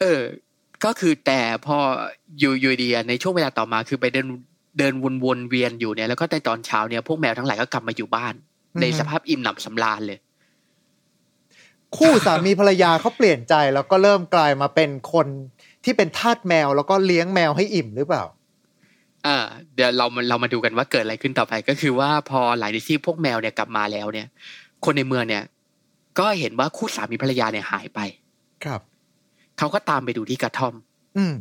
[0.00, 0.22] เออ
[0.85, 1.76] ก็คือแต่พอ
[2.38, 4.26] อยู่อยู่ดีอะในช่วงเวลาต่อมาคือไปเดิน
[4.79, 8.35] เดินวนวนเวียนอยู่เนี่ยแล้วก็ในตอนเช้าเนี่ยพวกแมวทั้งหลายก็กลับมาอยู่บ้าน
[8.74, 10.18] อือฮึในสภาพอิ่มหนำสำราญเลย
[11.96, 15.26] คู่สามีภรรยาเขาเปลี่ยนใจแล้วก็เริ่มกลายมาเป็นคน
[15.84, 18.24] ที่เป็นทาสแมวแล้วก็เลี้ยงแมวให้อิ่มหรือเปล่า
[19.26, 19.36] อ่า
[19.74, 24.26] เดี๋ยวเรามาเรามาดูกันว่าเกิดอะไรขึ้นต่อไปก็คือว่าพอหลังจากที่พวกแมวเนี่ยกลับมาแล้วเนี่ย
[24.84, 25.44] คนในเมืองเนี่ย
[26.18, 28.00] ก็เห็นว่าคู่สามีภรรยาเนี่ยหายไป
[28.64, 28.80] ครับ
[29.58, 30.74] เขาก็ตามไปดูที่กระท่อม
[31.16, 31.34] อืม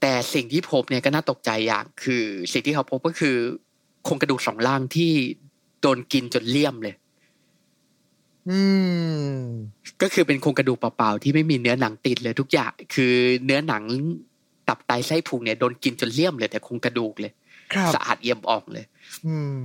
[0.00, 3.36] แต่สิ่งที่พบเนี่ยก็น่าตกใจอย่างคือ สิ่งที่เขาพบก็คือ
[4.04, 5.12] โครงกระดูกสองล่างที่
[5.80, 6.94] โดนกินจนเลี่ยมเลย
[8.50, 8.60] อื
[9.28, 9.38] ม
[10.02, 13.12] ก็คือเป็นโครงกระดูกเปล่าๆที่ไม่มีเนื้อหนังติดเลยทุกอย่าง คือ
[13.44, 13.82] เนื้อหนัง
[14.68, 17.32] ตับไตไส้พุงเนี่ยโดนกินจนเลี่ยมเลยแต่โครงกระดูกเลย
[17.72, 18.84] ครับสะอาดเอี่ยมอ่องเลย
[19.26, 19.64] อืม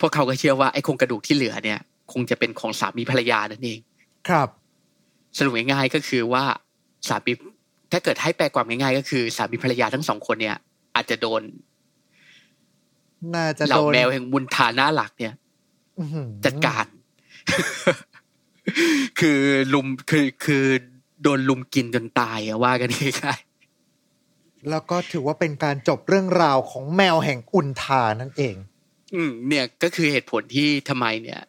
[0.00, 1.78] พวกเขาก็เชื่อว่าไอ้โครงกระดูกที่เหลือเนี่ย
[2.12, 3.78] คงจะเป็นของสามีภรรยานั่นเอง
[4.28, 4.48] ครับ
[5.38, 6.44] สรุปง่ายๆก็คือว่า
[7.08, 7.32] สามี
[7.92, 10.56] ถ้าเกิดให้แปลความง่ายๆก็คือสามีภรรยาทั้งสองคนเนี่ย
[10.94, 11.42] อาจจะโดน
[13.34, 15.34] น่าจะเหล่าโดนแมวแห่งบุญทาหน้าหลักเนี่ย
[15.98, 16.86] อื้อหือจัดการ
[19.20, 19.38] คือ
[19.74, 20.64] ลุมคือคือ
[21.22, 22.90] โดนลุมกินจนตายอะว่ากัน
[23.24, 23.40] ง่าย
[24.70, 31.40] แล้วก็ถือว่าเป็นการจบเรื่องราวของแมวแห่งอุนทานั่นเองๆอืม เนี่ยก็คือเหตุผลที่ทำไมเนี่ย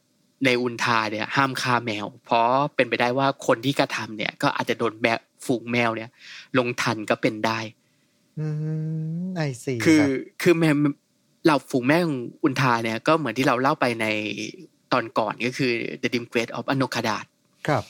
[0.45, 6.09] ในอุนทาเนี่ย ห้ามฆ่าแมว เพราะเป็นไปได้ว่าคนที่กระทำเนี่ย ก็อาจจะโดนแมวฝูงแมวเนี่ย
[6.57, 7.59] ลงทันก็เป็นได้
[8.39, 8.45] อื
[9.23, 10.09] มไอซีคือรับ
[10.41, 10.75] คือแมว
[11.47, 14.05] เราฝูงแม่ของอุนทาเนี่ยก็เหมือนที่เราเล่าไปใน
[14.93, 17.25] ตอนก่อนก็คือ The Dim Great of a n o k a d a t
[17.67, 17.83] ครับ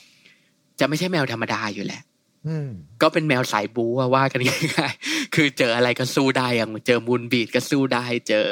[0.80, 2.02] จะไม่ใช่แมวธรรมดาอยู่แหละ
[2.48, 2.70] อืม
[3.02, 8.46] ก็เป็นแมวสายบูอะว่ากันง่ายๆคือเจออะไรก็สู้ได้อย่างเจอมูลบีดก็สู้ได้ เจอ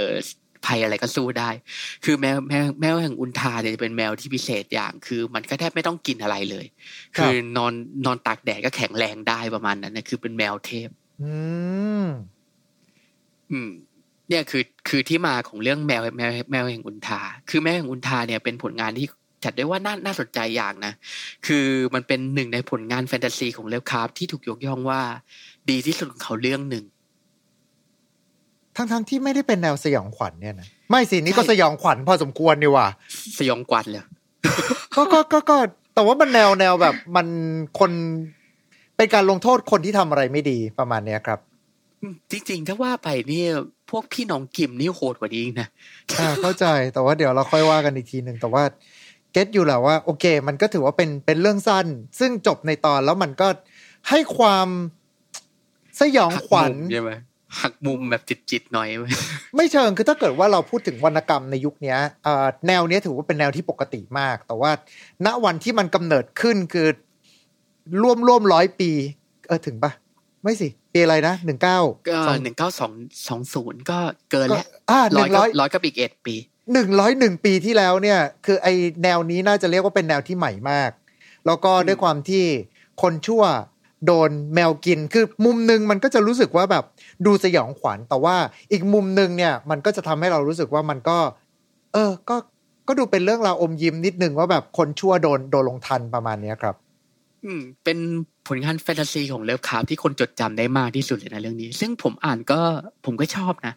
[0.65, 1.49] ภัยอะไรก็สู้ได้
[2.05, 6.65] คือแมวแมวแมวแห่งอุนทาเนี่ยจะเป็นแมวที่พิเศษอย่าง คือ มันก็แทบไม่ต้องกินอะไรเลย
[7.17, 7.73] ครับคือนอน
[8.05, 10.89] นอนตากแดดก็แข็งแรงได้ประมาณนั้นนะคือเป็นแมวเทพ
[11.23, 11.35] อื
[12.03, 12.05] ม
[13.51, 13.69] อืม
[14.29, 19.07] เนี่ยคือคือที่มาของเรื่องแมวแมวแมวแห่งอุนทา คือแมวแห่งอุนทาเนี่ยเป็นผลงานที่
[19.43, 20.93] จัดได้ว่าน่าน่าสนใจอย่างนะ
[21.45, 25.01] คือมันเป็นหนึ่งในผลงานแฟนตาซีของเลฟคราฟที่ถูกยกย่องว่า
[25.69, 26.83] ดีที่สุดของเขาเรื่องหนึ่ง
[28.75, 32.87] ทั้งทั้งๆที่ไม่ได้เป็นแนวสยองขวัญเนี่ยนะ ไม่สินี่ก็ใช่สยองขวัญพอสมควรนี่ว่ะ
[33.39, 34.03] สยองกวันเลย
[34.95, 35.57] ก็ก็ก็ก็
[35.93, 37.27] แต่ว่ามันแนวแนวแบบมัน
[37.79, 37.91] คน
[38.97, 41.52] เป็นการลงโทษคนที่ทำอะไรไม่ดีประมาณเนี้ยครับอืม
[42.31, 43.49] จริงๆ ถ้าว่าไปเนี่ย
[43.89, 45.67] พวกพี่น้องกิมนี่โหดกว่านี้อีกนะ
[46.19, 48.63] อ่าเข้าใจแต่ว่าเดี๋ยวเราค่อยว่ากันอีกทีหนึ่งแต่ว่า
[49.31, 51.87] เก็ตอยู่แหละว่าโอเค มันก็ถือว่าเป็นเป็นเรื่องสั้น
[52.19, 53.47] ซึ่งจบในตอนแล้วมันก็
[54.09, 54.67] ให้ความ
[55.99, 57.11] สยองขวัญหักมุมใช่ไหม
[57.61, 58.87] หักมุมแบบจิตๆหน่อย
[59.55, 64.71] ไม่เชิงคือถ้าเกิดว่าเราพูดถึงวรรณกรรมในยุคเนี้ยเอ่อแนวเนี้ยถือว่าเป็นแนวที่ปกติมาก แต่ว่า
[65.25, 66.87] ณวันที่มันกำเนิดขึ้นคือ
[68.03, 68.91] ร่วมร่วมร้อยปี
[69.47, 69.91] เออถึงปะ
[70.43, 71.79] ไม่สิ ปีอะไรนะหนึ่งเก้า
[72.09, 72.91] ก็หนึ่งเก้าสอง
[73.27, 73.99] สองศูนย์ก็
[74.31, 76.35] เกินก็แล้วอ่าหร้อนึ่ยงก็ร้อยร้อยกับอีกเอ็ดปี
[76.73, 78.67] หนึ่งร้อยหนึ่งปีที่แล้วเนี่ย คือไอ
[79.03, 80.91] แนวนี้น่าจะเรียกว่าเป็นแนวที่ใหม่มาก
[81.45, 82.45] แล้วก็ด้วยความที่
[83.01, 83.43] คนชั่ว
[84.05, 86.83] โดนแมวกินคือมุมหนึ่งมันก็จะรู้สึกว่าแบบ
[87.25, 88.35] ดูสยองขวัญแต่ว่า
[88.71, 91.17] อีกมุมหนึ่งเนี่ย มันก็จะทำให้เรารู้สึกว่ามันก็
[91.93, 92.35] เออ ก็
[92.87, 96.75] ก็ดูเป็นเรื่องราวอมยิ้มนิดนึงว่าแบบคนชั่วโดนโดนลงทันประมาณเนี้ยครับ
[97.45, 97.97] อืม เป็น
[98.47, 102.59] ผลงานแฟนตาซีของเลิฟคราฟที่คนจดจำได้มากที่สุดเลยนะเรื่องนี้ ซึ่งผมอ่านก็
[103.05, 103.73] ผมก็ชอบนะ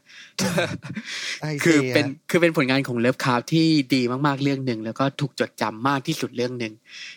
[1.40, 6.72] ไอคือซีเป็นฮะคือเป็นผลงานของเลิฟคราฟที่ดีมากๆเรื่องหนึ่งแล้วก็ถูกจดจำมากที่สุดเรื่องหนึ่ง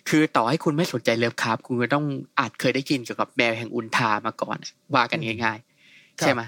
[0.09, 2.05] คือต่อให้คุณไม่สนใจเลิฟคราฟคุณก็ต้อง
[2.39, 4.57] อาจเคยได้ยินเกี่ยวกับแมวแห่งอุนทามาก่อน
[4.95, 5.57] ว่ากันง่าย
[5.89, 6.41] ๆ ใช่ไหม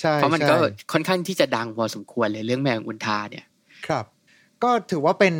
[0.00, 3.44] ใช่เพราะมันก็ใช่ค่อนข้างที่จะดังพอสมควรเลยเรื่องแมวแห่งอุนทาเนี่ย
[3.86, 4.04] ครับ
[4.62, 5.34] ก็ถือว่าเป็น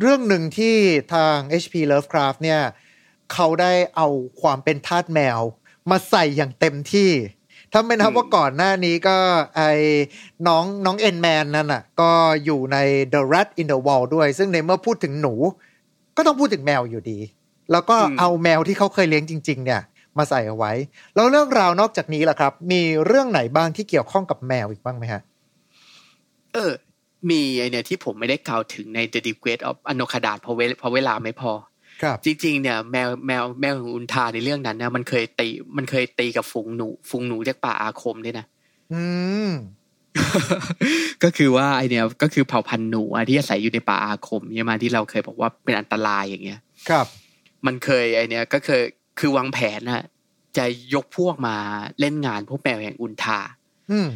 [0.00, 0.74] เรื่องหนึ่งที่
[1.14, 2.60] ทาง HP Lovecraft เนี่ย
[3.32, 4.08] เขาได้เอา
[4.40, 5.40] ความเป็นทาสแมว
[5.90, 7.10] มาใส่อย่างเต็มที่
[7.72, 9.16] ถ้าไม่นับอืมว่าก่อนหน้านี้ก็
[9.56, 9.70] ไอ้
[10.46, 12.10] น้องน้องเอ็นแมนนั่นน่ะ ก็
[12.44, 12.76] อยู่ใน
[13.14, 15.34] The Rat in the Wall ด้วย ซึ่งในเมื่อพูดถึงหนู
[16.16, 17.18] ก็ต้องพูดถึงแมวอยู่ดี
[17.72, 19.82] แล้วก็เอาแมวที่เขาเคยเลี้ยงจริง ๆ เนี่ย
[20.18, 20.72] มาใส่เอาไว้
[21.14, 25.22] แล้วเรื่องราวนอกจากนี้ล่ะครับ มีเรื่องไหนบ้างที่เกี่ยวข้องกับแมวอีกบ้างไหมฮะ
[26.52, 26.72] เออ
[27.30, 31.67] มีไอเนี่ยที่ผมไม่ได้กล่าวถึงใน The Deep Great of a n o k a d a t เพราะเวลเพราะเวลาไม่พอครับ
[32.24, 38.46] จริงๆเนี่ยแมวแมวแมวของอุนทาในเรื่องนั้นเนี่ยมันเคยตีมันเคยตีกับฝูงหนูฝูงหนูจากป่าอาคมด้วยนะ
[38.92, 39.02] อื
[39.48, 39.50] ม
[41.22, 47.06] ก็คือว่าไอเนี่ยก็คือเผ่าพันธุ์หนูอะที่อาศัยอยู่ในป่าอาคมเนี่ยมาที่เราเคยบอกว่าเป็นอันตรายอย่างเงี้ย ครับ
[47.66, 48.82] มันเคยไอเนี่ยก็เคย
[49.18, 50.04] คือวางแผนน่ะ
[50.56, 51.56] จะยกพวกมา
[52.00, 53.38] เล่นงานพวกแมวแห่งอุลธาร์
[53.90, 54.08] อืม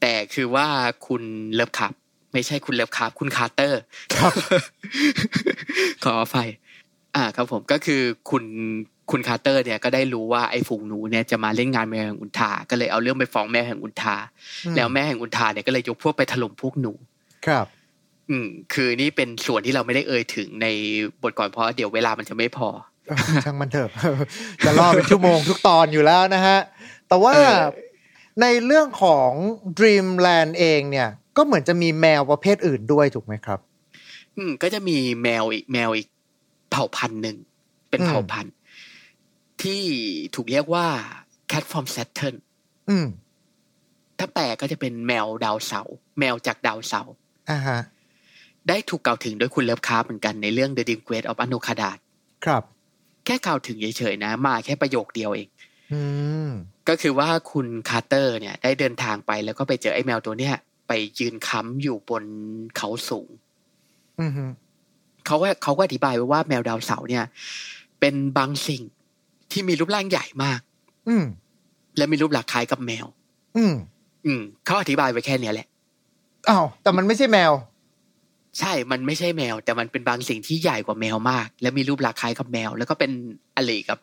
[0.00, 0.66] แต่คือว่า
[1.06, 1.22] คุณ
[1.54, 1.92] Lovecraft
[2.32, 3.80] ไม่ใช่คุณ Lovecraft คุณคาร์เตอร์
[4.14, 4.32] ครับ
[6.04, 6.48] ขออภัย
[7.16, 8.44] อ่าครับผมก็คือคุณ
[9.10, 14.16] คุณคาร์เตอร์เนี่ยก็ได้รู้ว่าไอ้ฝูงหนูเนี่ยจะมาเล่นงานแมวแห่งอุลธาร์ ก็เลยเอาเรื่องไปฟ้องแมวแห่งอุลธาร์
[14.64, 16.92] อืมแล้วแมวแห่งอุลธาร์เนี่ยก็เลยยกพวกไปถล่มพวกหนู
[17.46, 17.66] ครับ
[18.30, 20.66] อืม คือนี่เป็นส่วนที่เราไม่ได้เอ่ยถึงใน
[21.22, 22.68] บทก่อนเพราะเดี๋ยวเวลามันจะไม่พอ
[23.06, 23.90] เออช่างมันเถอะ
[24.64, 26.58] จะล่อเป็นชั่วโมงทุกตอนอยู่แล้วนะฮะ
[27.08, 27.58] แต่ว่าเออ
[28.42, 29.30] ในเรื่องของ
[29.78, 33.60] Dreamland เองเนี่ย ก็เหมือนจะมีแมวประเภทอื่นด้วยถูกไหมครับ
[34.36, 36.08] อืมก็จะมีแมวอีกแมวอีก
[36.70, 37.36] เผ่าพันธุ์หนึ่ง
[37.90, 38.54] เป็นอืมเผ่าพันธุ์
[39.62, 39.82] ที่
[40.34, 40.86] ถูกเรียกว่า
[41.50, 42.36] cat from Saturn
[42.90, 43.06] อืม
[44.18, 47.14] ถ้าแปลก็จะเป็นแมวดาวเสาร์แมวจากดาวเสาร์
[47.50, 47.78] อ่าฮะ
[48.68, 51.98] ได้ถูกกล่าวถึงโดยคุณ Lovecraft เหมือนกันในเรื่อง The Dim Great of a n o k a d a t
[52.44, 52.62] ครับ
[53.24, 55.48] แค่กล่าวถึงเฉยๆนะ มาแค่ประโยคเดียวเอง
[55.92, 56.00] อื
[56.46, 56.48] ม
[56.88, 60.54] ก็คือว่าคุณคาร์เตอร์เนี่ย ได้เดินทางไปแล้วก็ไปเจอไอ้แมวตัวเนี้ย
[60.88, 62.24] ไปยืนค้ำอยู่บน
[62.76, 63.28] เขาสูง
[64.20, 64.44] อืมฮึ
[65.28, 67.24] เขาก็เขาก็อธิบายไว้ว่าแมวดาวเสาร์เนี่ย
[68.00, 68.82] เป็นบางสิ่ง
[69.52, 70.60] ที่มีรูปร่างใหญ่มาก
[71.08, 71.24] อืม
[71.96, 73.06] และมีรูปลักษณ์คล้ายกับแมว
[73.56, 73.74] อืม
[74.26, 75.66] อืมเขาอธิบายไว้แค่เนี้ยแหละ
[76.48, 77.52] อ้าวแต่มันไม่ใช่แมว
[78.58, 83.10] ใช่ มันไม่ใช่แมว แต่มันเป็นบางสิ่งที่ใหญ่กว่าแมวมาก และมีรูปลักษณ์คล้ายกับแมว แล้วก็เป็น
[83.56, 83.98] อะไรกับ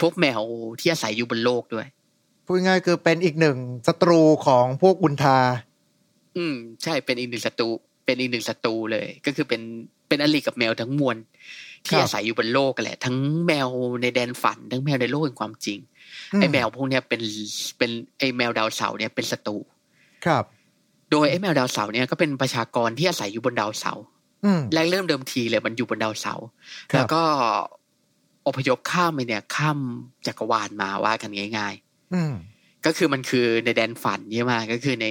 [0.00, 0.40] พวกแมว
[0.80, 1.86] ที่อาศัยอยู่บนโลกด้วย
[2.44, 5.38] พูดง่ายๆคือเป็นอีกหนึ่งศัตรูของพวกอุนทา
[6.36, 7.68] อืม ใช่เป็นอีกหนึ่งศัตรู
[8.04, 9.62] เป็นอีกหนึ่งศัตรูเลย ก็คือเป็น
[10.08, 11.16] เป็นอลิกับแมวทั้งมวล
[11.86, 13.16] ที่ครับอาศัยอยู่บนโลกกันแหละ ทั้ง
[13.46, 13.68] แมว
[14.02, 15.78] ในแดนฝัน ทั้งแมวในโลกแห่งความจริง
[16.40, 17.20] ไอ้แมวพวกเนี้ยเป็น
[17.78, 19.56] เป็นไอ้แมวดาวเสาร์เนี่ยเป็นศัตรู
[20.24, 20.44] ครับ
[21.10, 24.04] โดยไอ้แมวดาวเสาร์เนี่ยก็เป็นประชากรที่อาศัยอยู่บนดาวเสาร์
[24.44, 26.46] อืมแรกเริ่มเดิมทีเลยมันอยู่บนดาวเสาร์
[26.90, 27.22] ครับแล้วก็
[28.46, 29.78] อพยพข้ามไปเนี่ย ข้าม
[30.26, 31.74] จักรวาลมาว่ากันง่าย
[32.14, 35.06] อืมๆก็คือมันคือในแดนฝันใช่ไหมก็คือใน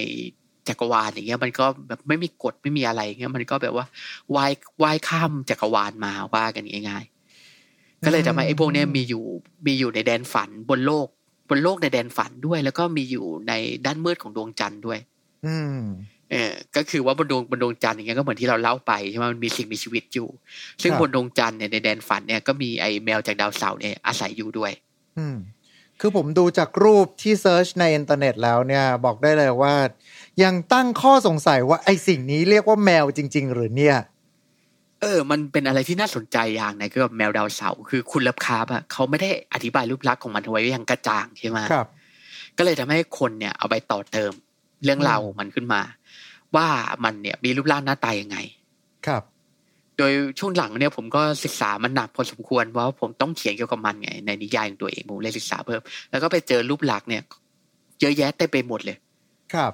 [0.68, 3.86] จักรวาลอย่างเงี้ยมันก็แบบไม่มีกฎไม่มีอะไรเงี้ยมันก็แบบว่า
[4.34, 4.52] ว่าย
[4.82, 9.24] ว่ายข้ามจักรวาลมาว่ากันง่ายๆ ก็เลยทำให้ไอ้พวกเนี้ยมีอยู่
[9.66, 11.08] มีอยู่ในแดนฝันบนโลก
[11.48, 13.52] บนโลกในแดนฝันด้วย แล้วก็มีอยู่ใน
[13.86, 14.98] ด้านมืดของดวงจันทร์ด้วย
[15.46, 15.80] อืม
[16.30, 20.28] เออก็คือว่าบนดวงบนดวงจันทร์อย่างเงี้ยก็เหมือนที่เราเล่าไปใช่ไหมมันมีสิ่งมีชีวิตอยู่
[20.82, 24.72] ซึ่งครับบนดวงจันทร์เนี่ยในแดนฝันเนี่ยก็มีไอ้แมวจากดาวเสาร์เนี่ยอาศัยอยู่ด้วย
[25.18, 25.36] อืม
[26.00, 29.74] คือผมดูจากรูปที่ search ในอินเทอร์เน็ตแล้วเนี่ย บอกได้เลยว่า
[30.44, 33.96] ยังตั้งข้อสงสัยว่าไอ้สิ่งนี้เรียกว่าแมวจริง ๆ หรือเนี่ย
[35.00, 41.86] เออ มันเป็นอะไรที่น่าสนใจอย่างหนงก็กับแมวดาวเสาร์คือคุณเลิฟคาร์บอะเขาไม่ได้อธิบายรูปลักษณ์ของมันเอาไว้อย่างกระจ่างใช่ไหมครับ
[42.58, 44.32] ก็เลยทำให้คนเนี่ยเอาไปต่อเติม
[44.84, 45.80] เรื่องราวของมันขึ้นมา
[46.56, 46.66] ว่า
[47.04, 48.36] มันเนี่ยมีรูปร่างหน้าตายังไง
[49.06, 49.22] ครับ
[49.98, 57.22] โดยช่วงหลังเนี่ยผมก็ศึกษามันหนักพอสมควรเพราะว่าผมต้องเขียนเกี่ยวกับมันไงในนิยายของตัวเองผมเลยศึกษาเพิ่มแล้วก็ไปเจอรูปลักษณ์เนี่ย
[58.00, 58.96] เยอะแยะเต็มไปหมดเลย
[59.54, 59.72] ครับ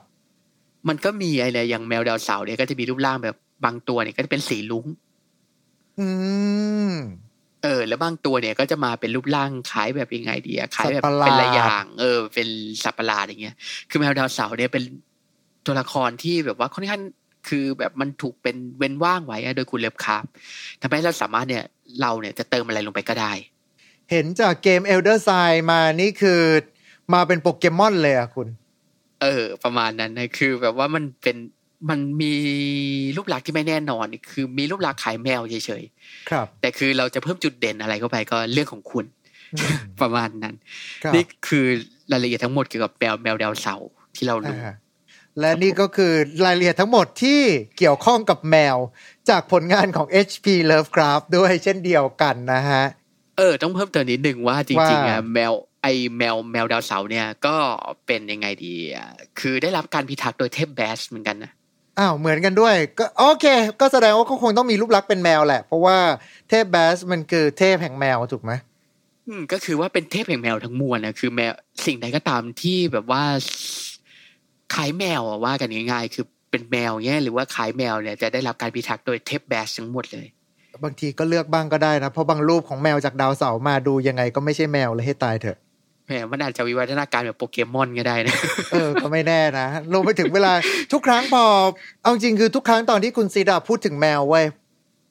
[0.88, 4.87] มันก็มีอะไรอย่างแมวดาวเสาร์เนี่ยก็จะมีรูปร่างแบบบางตัวเนี่ยก็จะเป็นสีลุ้ง
[5.99, 6.09] อื
[6.90, 6.92] ม
[7.62, 12.49] เออ แล้วบางตัวเนี่ยก็จะมาเป็นรูปร่างคล้ายแบบยังไงดีอะคล้ายแบบสัตว์ประหลาดเป็นระอย่าง เออ เป็น
[12.83, 13.57] สัตว์ประหลาดอย่างเงี้ย
[13.90, 14.83] คือแมวดาวเสาร์เนี่ยเป็น
[15.66, 17.03] ตัวละครที่แบบว่าค่อนข้าง
[17.49, 20.25] คือแบบมันถูกเป็นเว้นว่างไว้อะโดยคุณเล็บคาร์บ
[20.81, 21.64] ทำให้เราสามารถเนี่ย
[22.01, 23.33] เราเนี่ยจะเติมอะไรลงไปก็ได้
[24.11, 26.40] เห็นจากเกม Elder Sign มานี่คือ
[27.14, 28.49] มาเป็นโปเกมอนเลยอะคุณ
[29.22, 31.37] เออ ประมาณนั้นนะคือ แบบว่ามันเป็น
[31.90, 32.35] มันมี
[33.16, 35.85] รูปลักษณ์ที่ไม่แน่นอน คือมีรูปลักษณ์ขายแมวเฉย
[36.30, 39.04] ครับๆแต่คือเราจะเพิ่มจุดเด่นอะไรเข้าไปก็เรื่องของคุณ
[39.54, 40.54] อืมประมาณนั้น
[41.02, 41.66] ครับนี่คือ
[42.12, 44.74] รายละเอียดทั้งหมดเกี่ยวกับแมวแมวดาวเสาร์ที่เรารู้อ่า
[45.40, 46.12] และนี่ก็คือ
[46.44, 47.40] รายละเอียดทั้งหมดที่
[47.78, 48.76] เกี่ยวข้องกับแมว
[49.28, 52.85] จากผลงานของ HP Lovecraft ด้วยเช่นเดียวกันนะฮะ
[53.38, 55.52] เออ ต้องเพิ่มเติมนิดหนึ่งว่าจริงๆอะว่าแมว
[55.83, 55.87] ไอ
[56.18, 57.57] แมวแมวดาวเสาร์เนี่ยก็
[58.07, 59.09] เป็นยังไงดีอะ
[59.40, 61.53] คือได้รับการพิทักษ์โดยเทพแบชเหมือนกันนะ
[61.99, 63.47] อ้าวเหมือนกันด้วยก็โอเค
[63.81, 65.97] ก็แสดงว่าก็คงต้องมีรูปลักษณ์เป็นแมวแหละ เพราะว่า
[66.49, 68.53] เทพแบสมันคือเทพแห่งแมวถูกไหม
[69.29, 71.53] อืมก็คือว่าเป็นเทพแห่งแมวทั้งมวลนะคือแมว
[71.87, 73.23] สิ่งใดก็ตามที่แบบว่า
[74.75, 80.27] ขายแมวอะว่ากันง่ายๆคือเป็นแมวเนี่ยหรือว่าขายแมวเนี่ยจะได้รับการพิทักษ์โดยเทพแบชทั้งหมดเลย
[80.85, 85.59] บางทีก็เลือกบ้างก็ได้นะ เพราะบางรูปของแมวจากดาวเสาร์มาดูยังไงก็ไม่ใช่แมวเลยให้ตายเถอะ
[86.07, 88.37] แหมมันอาจจะวิวัฒนาการแบบโปเกมอนก็ได้นะ
[88.73, 90.53] เออก็ไม่แน่นะรวมไปถึงเวลา
[90.93, 91.45] ทุกครั้งพอ
[92.03, 94.47] เอาจริงคือทุกครั้งตอนที่คุณซีดาพูดถึงแมวเว้ย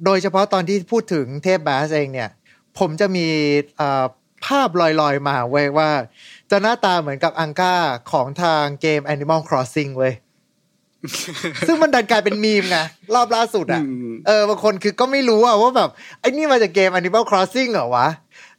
[0.05, 2.29] โดยเฉพาะตอนที่พูดถึงเทพแบสเองเนี่ย
[2.79, 3.27] ผมจะมี
[4.45, 5.89] ภาพลอยๆมาเว้ยว่า
[6.51, 7.75] จะหน้าตาเหมือนกับอังก้า
[8.11, 10.13] ของทางเกม Animal Crossing เว้ย
[11.67, 12.77] ซึ่งมันดันกลายเป็นมีมไง
[13.15, 15.89] รอบล่าสุดอะอืมเออบางคนคือก็ไม่รู้อะว่าแบบ
[16.21, 18.07] ไอ้นี่มาจากเกม Animal Crossing เหรอวะ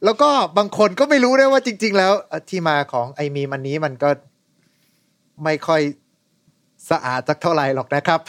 [0.05, 4.09] แล้วก็บางคนก็ไม่รู้ด้วยว่าจริง ๆ แล้วเอ่อที่มาของไอ้มีมอันนี้มันก็
[5.43, 5.81] ไม่ค่อย
[6.91, 8.19] สะอาดสักเท่าไหร่หรอกนะครับ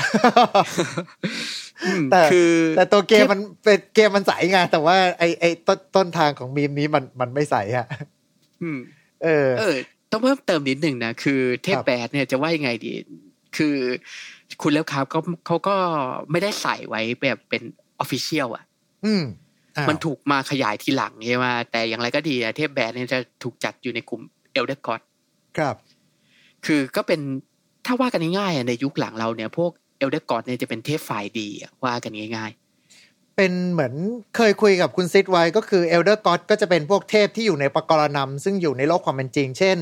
[1.87, 7.87] อืมแต่คือแต่ตัวเกมมันเป็นเกมมันใสไงแต่ว่าไอ้ไอ้ต้นต้นทางของมีมนี้มันมันไม่ใสอะ
[8.63, 8.79] อืม
[9.25, 9.77] เออ เออ
[10.11, 12.93] ต้องเพิ่มเติมนิดหนึ่งนะ คือเทพครับ Bast เนี่ยจะว่ายังไงดี
[13.57, 13.77] คือ
[14.63, 15.77] คุณ Lovecraft เขาเขาก็
[16.31, 17.63] ไม่ได้ใส่ไว้แบบเป็น
[17.99, 18.65] official อะ
[19.05, 19.25] อืม
[19.77, 25.01] อ้าวมันถูกมาขยายทีหลังใช่ไหมแต่อย่างไรก็ดีอะเทพ Bast เนี่ยจะถูกจัดอยู่ในกลุ่ม Elder God
[25.59, 25.77] ครับ
[26.67, 27.21] คือก็เป็น
[27.87, 32.53] ถ้าว่ากันง่ายๆอะในยุคหลังเราเนี่ย พวก Elder God เนี่ยจะเป็นเทพฝ่ายดีอะว่ากันง่าย
[33.37, 33.95] เป็นเหมือน
[34.37, 39.79] เคยคุยกับคุณซิดไว้ก็คือ Elder God ก็จะเป็นพวกเทพที่อยู่ในปกรณำซึ่งอยู่ในโลกความเป็นจริง เช่น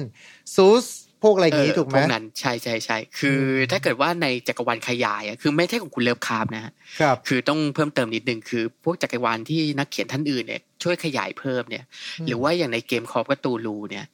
[0.54, 0.84] ซูส
[1.22, 11.84] พวกอะไรๆอย่างนี้เออถูกไหมพวกนั้นใช่ใช่ใช่คืออมถ้าเกิดว่าในจักรวาลขยายอะคือไม่ใช่ของคุณ Lovecraft นะฮะครับคือต้องเพิ่มเติมนิดนึงคือ พวกจักรวาลที่นักเขียนท่านอื่นเนี่ยช่วยขยายเพิ่มเนี่ย
[12.20, 14.04] อืมหรือว่าอย่างในเกม Call of Cthulhu เนี่ย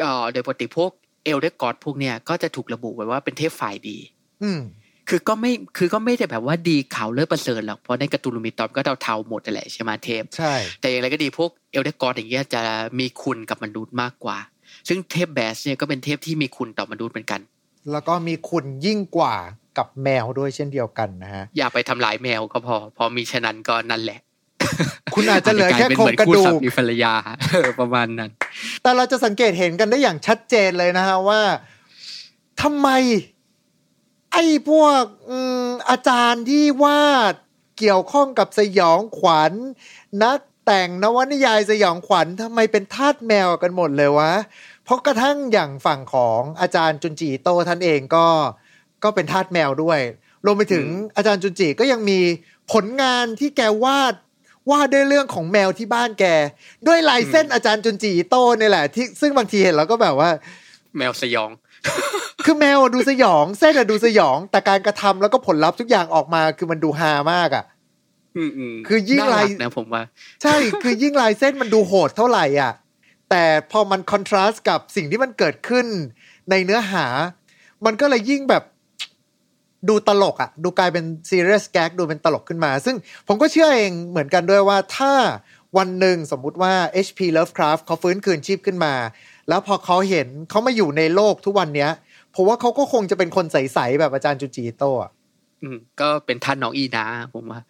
[0.00, 0.90] ก็โดยปกติพวก
[1.24, 3.98] Elder God พวกเนี่ยก็จะถูกระบุไว้ว่าเป็นเทพฝ่ายดี
[4.44, 4.60] อืม
[5.08, 12.62] คือก็ไม่คือก็ไม่ได้แบบว่าดีข่าวเลิศประเสริฐหรอกเพราะใน Cthulhu Mythos ก็เทาๆหมดนั่นแหละใช่ไหมเทพใช่แต่อย่างไรก็ดีพวกเอลเดอร์กอดอย่างเงี้ยจะ
[12.98, 14.38] มีคุณกับมนุษย์มากกว่า
[14.88, 17.40] ซึ่งเทพแบสเนี่ยก็เป็นเทพที่มีคุณต่อมนุษย์เหมือนกัน
[17.92, 19.36] แล้วก็มีคุณยิ่งกว่า
[19.78, 24.20] กับแมวด้วยเช่นเดียวกันนะฮะ อย่าไปทำลายแมวก็พอ พอมีฉะนั้นก็นั่นแหละ
[25.14, 27.14] คุณอาจจะเหลือแค่าจโครงกระดูเป็นเหมือนคู่สกามีภรรยา
[27.52, 28.30] เออประมาณนั้น
[28.82, 31.40] แต่เราจะสังเกตเห็นกันได้อย่างชัดเจนเลยนะฮะว่า
[32.62, 32.88] ทำไม
[34.32, 37.34] ไอ้พวกอืมอาจารย์ที่วาด
[37.78, 39.52] เกี่ยวข้องกับสยองขวัญ
[40.22, 44.32] นักแต่งนวนิยายสยองขวัญทำไมเป็นทาสแมวกันหมดเลยวะ
[44.86, 48.26] เพราะกระทั่งอย่างฝั่งของอาจารย์จุนจีโตท่านเองก็
[49.04, 50.00] ก็เป็นทาสแมวด้วย
[50.44, 52.20] รวมไปถึงอาจารย์จุนจีก็ยังมี
[52.72, 54.14] ผลงานที่แกวาด
[54.70, 56.24] วาดด้วยเรื่องของแมวที่บ้านแก
[56.86, 60.30] ด้วยลายเส้นอาจารย์จุนจีโตนี่แหละที่ซึ่งบางทีเห็นแล้วก็แบบว่า
[60.96, 61.50] แมวสยอง
[62.44, 67.64] คือแมวอะดูสยอง เส้นอะดูสยอง แต่การกระทำแล้วก็ผลลัพธ์ทุกอย่างออกมาคือมันดูฮามากอะ
[68.36, 70.02] อืมอืมคือยิ่งน่ารักลายนะผมว่า
[70.42, 72.72] ใช่คือยิ่งลายเส้นมันดูโหดเท่าไหร่อะ
[73.30, 75.86] แต่พอมัน contrast กับสิ่งที่มันเกิดขึ้น
[76.50, 77.06] ในเนื้อหา
[77.86, 78.64] มันก็เลยยิ่งแบบ
[79.88, 82.96] ดูตลกอะดูกลายเป็น serious gag ดูเป็นตลกขึ้นมา ซึ่ง
[83.28, 85.12] ผมก็เชื่อเองเหมือนกันด้วยว่าถ้า
[85.78, 86.74] วันหนึ่งสมมุติว่า
[87.06, 87.20] H.P.
[87.36, 88.94] Lovecraft เขาฟื้นคืนชีพขึ้นมา
[89.48, 91.90] แล้วพอเขาเห็นเขามาอยู่ในโลกทุกวันเนี้ย
[92.34, 95.10] ผมว่าเขาก็คงจะเป็นคนใสๆแบบอาจารย์จุนจิอิโตะอะ
[95.62, 97.60] อืมก็เป็นท่านน้องอีนาผมว่า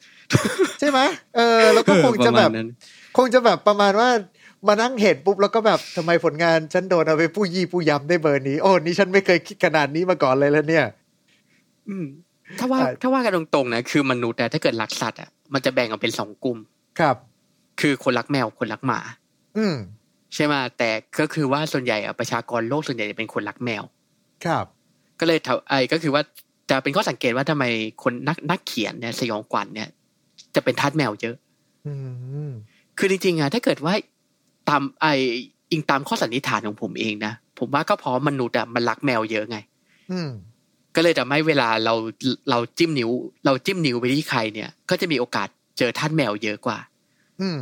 [0.79, 1.01] ใช่ไหม
[1.37, 2.71] เออ แล้วก็คงจะแบบประมาณนั้น
[3.17, 4.09] คงจะแบบประมาณว่า
[4.67, 10.87] มานั่งเห็นปุ๊บแล้วก็แบบทำไมผลงานฉันโดนเอาไปผู้ยี่ผู้ยำได้เบอร์นี้ โอ้นี่ฉันไม่เคยคิดขนาดนี้มาก่อนเลยแล้วเนี่ย
[11.89, 12.07] อืม
[12.59, 16.59] ถ้าว่าใช่ถ้าว่ากันตรงๆนะคือมนุษย์อะถ้าเกิดรักสัตว์อะมันจะแบ่งออกเป็นสองกลุ่ม
[17.01, 17.17] ครับ
[17.81, 19.01] คือคนรักแมวคนรักหมา
[19.57, 19.77] อืม
[20.35, 23.83] ใช่ไหมแต่ก็คือว่าส่วนใหญ่อะประชากรโลกส่วนใหญ่จะเป็นคนรักแมว
[24.45, 24.67] ครับ
[25.21, 26.23] ก็เลยทำไอ้ก็คือว่า
[26.71, 27.65] จะเป็นข้อสังเกตว่าทำไม
[28.03, 29.89] คนนักนักเขียนเนี่ยสยองขวัญเนี่ย
[30.55, 31.37] จะเป็นทาสแมวเยอะ
[31.87, 31.95] อื
[32.49, 32.51] ม
[32.99, 33.95] คือจริงๆอะถ้าเกิดว่า
[34.69, 35.07] ตามไอ
[35.71, 39.59] อิงตามข้อสันนิษฐานของผมเองนะผมว่าก็เพราะมนุษย์อะมันรักแมวเยอะไง
[40.13, 40.31] อืม
[40.95, 41.95] ก็เลยทำให้เวลาเรา
[42.51, 43.11] เราจิ้มนิ้ว
[43.47, 45.49] เราจิ้มนิ้วไปที่ใครเนี่ย ก็จะมีโอกาส
[45.79, 46.79] เจอท่านแมวเยอะกว่า
[47.41, 47.61] อืม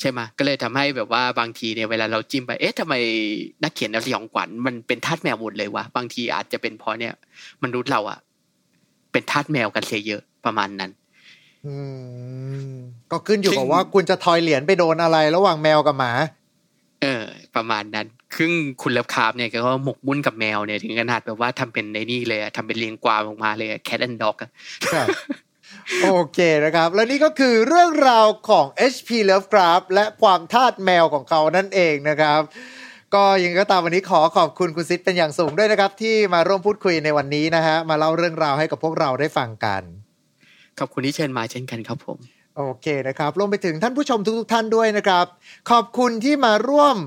[0.00, 2.94] ใช่ไหมก็เลยทำให้แบบว่าบางทีเนี่ยเวลาเราจิ้มไปเอ๊ะทำไม
[3.62, 7.14] นักเขียนแนวสยองขวัญมันเป็นทาสแมวหมดเลยวะบางทีอาจจะเป็นเพราะเนี่ย
[7.64, 8.18] มนุษย์เราอะ
[9.12, 11.03] เป็นทาสแมวกันเสียเยอะประมาณนั้นอืม
[13.12, 16.12] ก็ขึ้นอยู่ซึ่กับงว่าคุณจะทอยเหรียญไปโดนอะไร ระหว่างแมวกับหมา
[17.02, 17.24] เออ
[17.56, 18.06] ประมาณนั้น
[18.38, 18.50] ซึ่ง
[18.82, 24.36] คุณ Lovecraft เนี่ยก็หมกมุ่นกับแมวเนี่ยถึงขนาดแบบว่าทำเป็นในนี่เลยอะทำเป็นเรียงความออกมาเลย Cats and Dogs
[24.92, 25.08] ครับ
[26.02, 32.40] โอเคนะครับ และนี่ก็คือเรื่องราวของ HP Lovecraft และความทาสแมวของเขานั่นเองนะครับ
[33.14, 39.82] ก็ยังไงก็ตามวันนี้ขอขอบคุณคุณซิดเป็นอย่างสูงด้วยนะครับ ที่มาร่วมพูดคุยในวันนี้นะฮะมาเล่าเรื่องราวให้กับพวกเราได้ฟังกัน
[40.78, 42.18] ขอบคุณที่เชิญมาเช่นกันครับผม
[42.56, 45.26] โอเคนะครับรวมไปถึงท่านผู้ชมทุกๆท่านด้วยนะครับ
[45.70, 46.98] ขอบคุณที่มาร่วม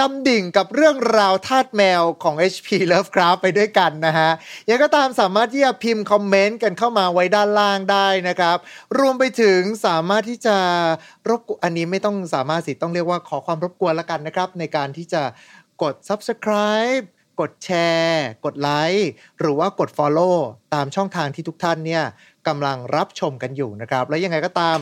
[0.00, 4.30] ดำดิ่งกับเรื่องราวทาสแมวของ HP Lovecraft ไปด้วยกันนะฮะ
[4.68, 8.56] ยังก็ตามสามารถที่จะพิมพ์คอมเมนต์กันเข้ามาไว้ด้านล่างได้นะครับ
[8.98, 10.56] รวมไปถึงสามารถที่จะ
[11.28, 15.22] รบกวนอันนี้ไม่ต้องสามารถสิต้องเรียกว่าขอความรบกวนละกันนะครับ ในการที่จะ
[15.82, 17.04] กด subscribe
[17.40, 20.36] กดแชร์ กดไลค์หรือว่ากด follow
[20.74, 22.04] ตามช่องทางที่ทุกท่านเนี่ย
[22.48, 24.78] กำลังรับชมกันอยู่นะครับ แล้วยังไงก็ตาม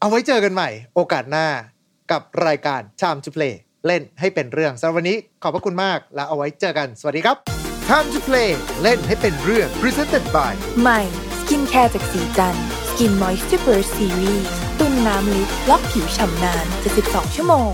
[0.00, 1.46] เอาไว้เจอกันใหม่ โอกาสหน้า
[2.10, 3.54] กับรายการ Time to Play
[3.86, 7.36] เล่นให้เป็นเรื่องสำหรับวันนี้ขอบพระคุณมากแล้วเอาไว้เจอกัน สวัสดีครับ
[7.88, 8.50] Time to Play
[8.82, 11.00] เล่นให้เป็นเรื่อง Presented by ใหม่
[11.38, 12.56] skincare จากศรีจัน
[12.88, 14.46] ทร์ Skin Moisture Series
[14.78, 16.66] ตุนน้ำลึกล็อกผิวฉ่ำนาน
[17.00, 17.70] 72 ชั่วโมง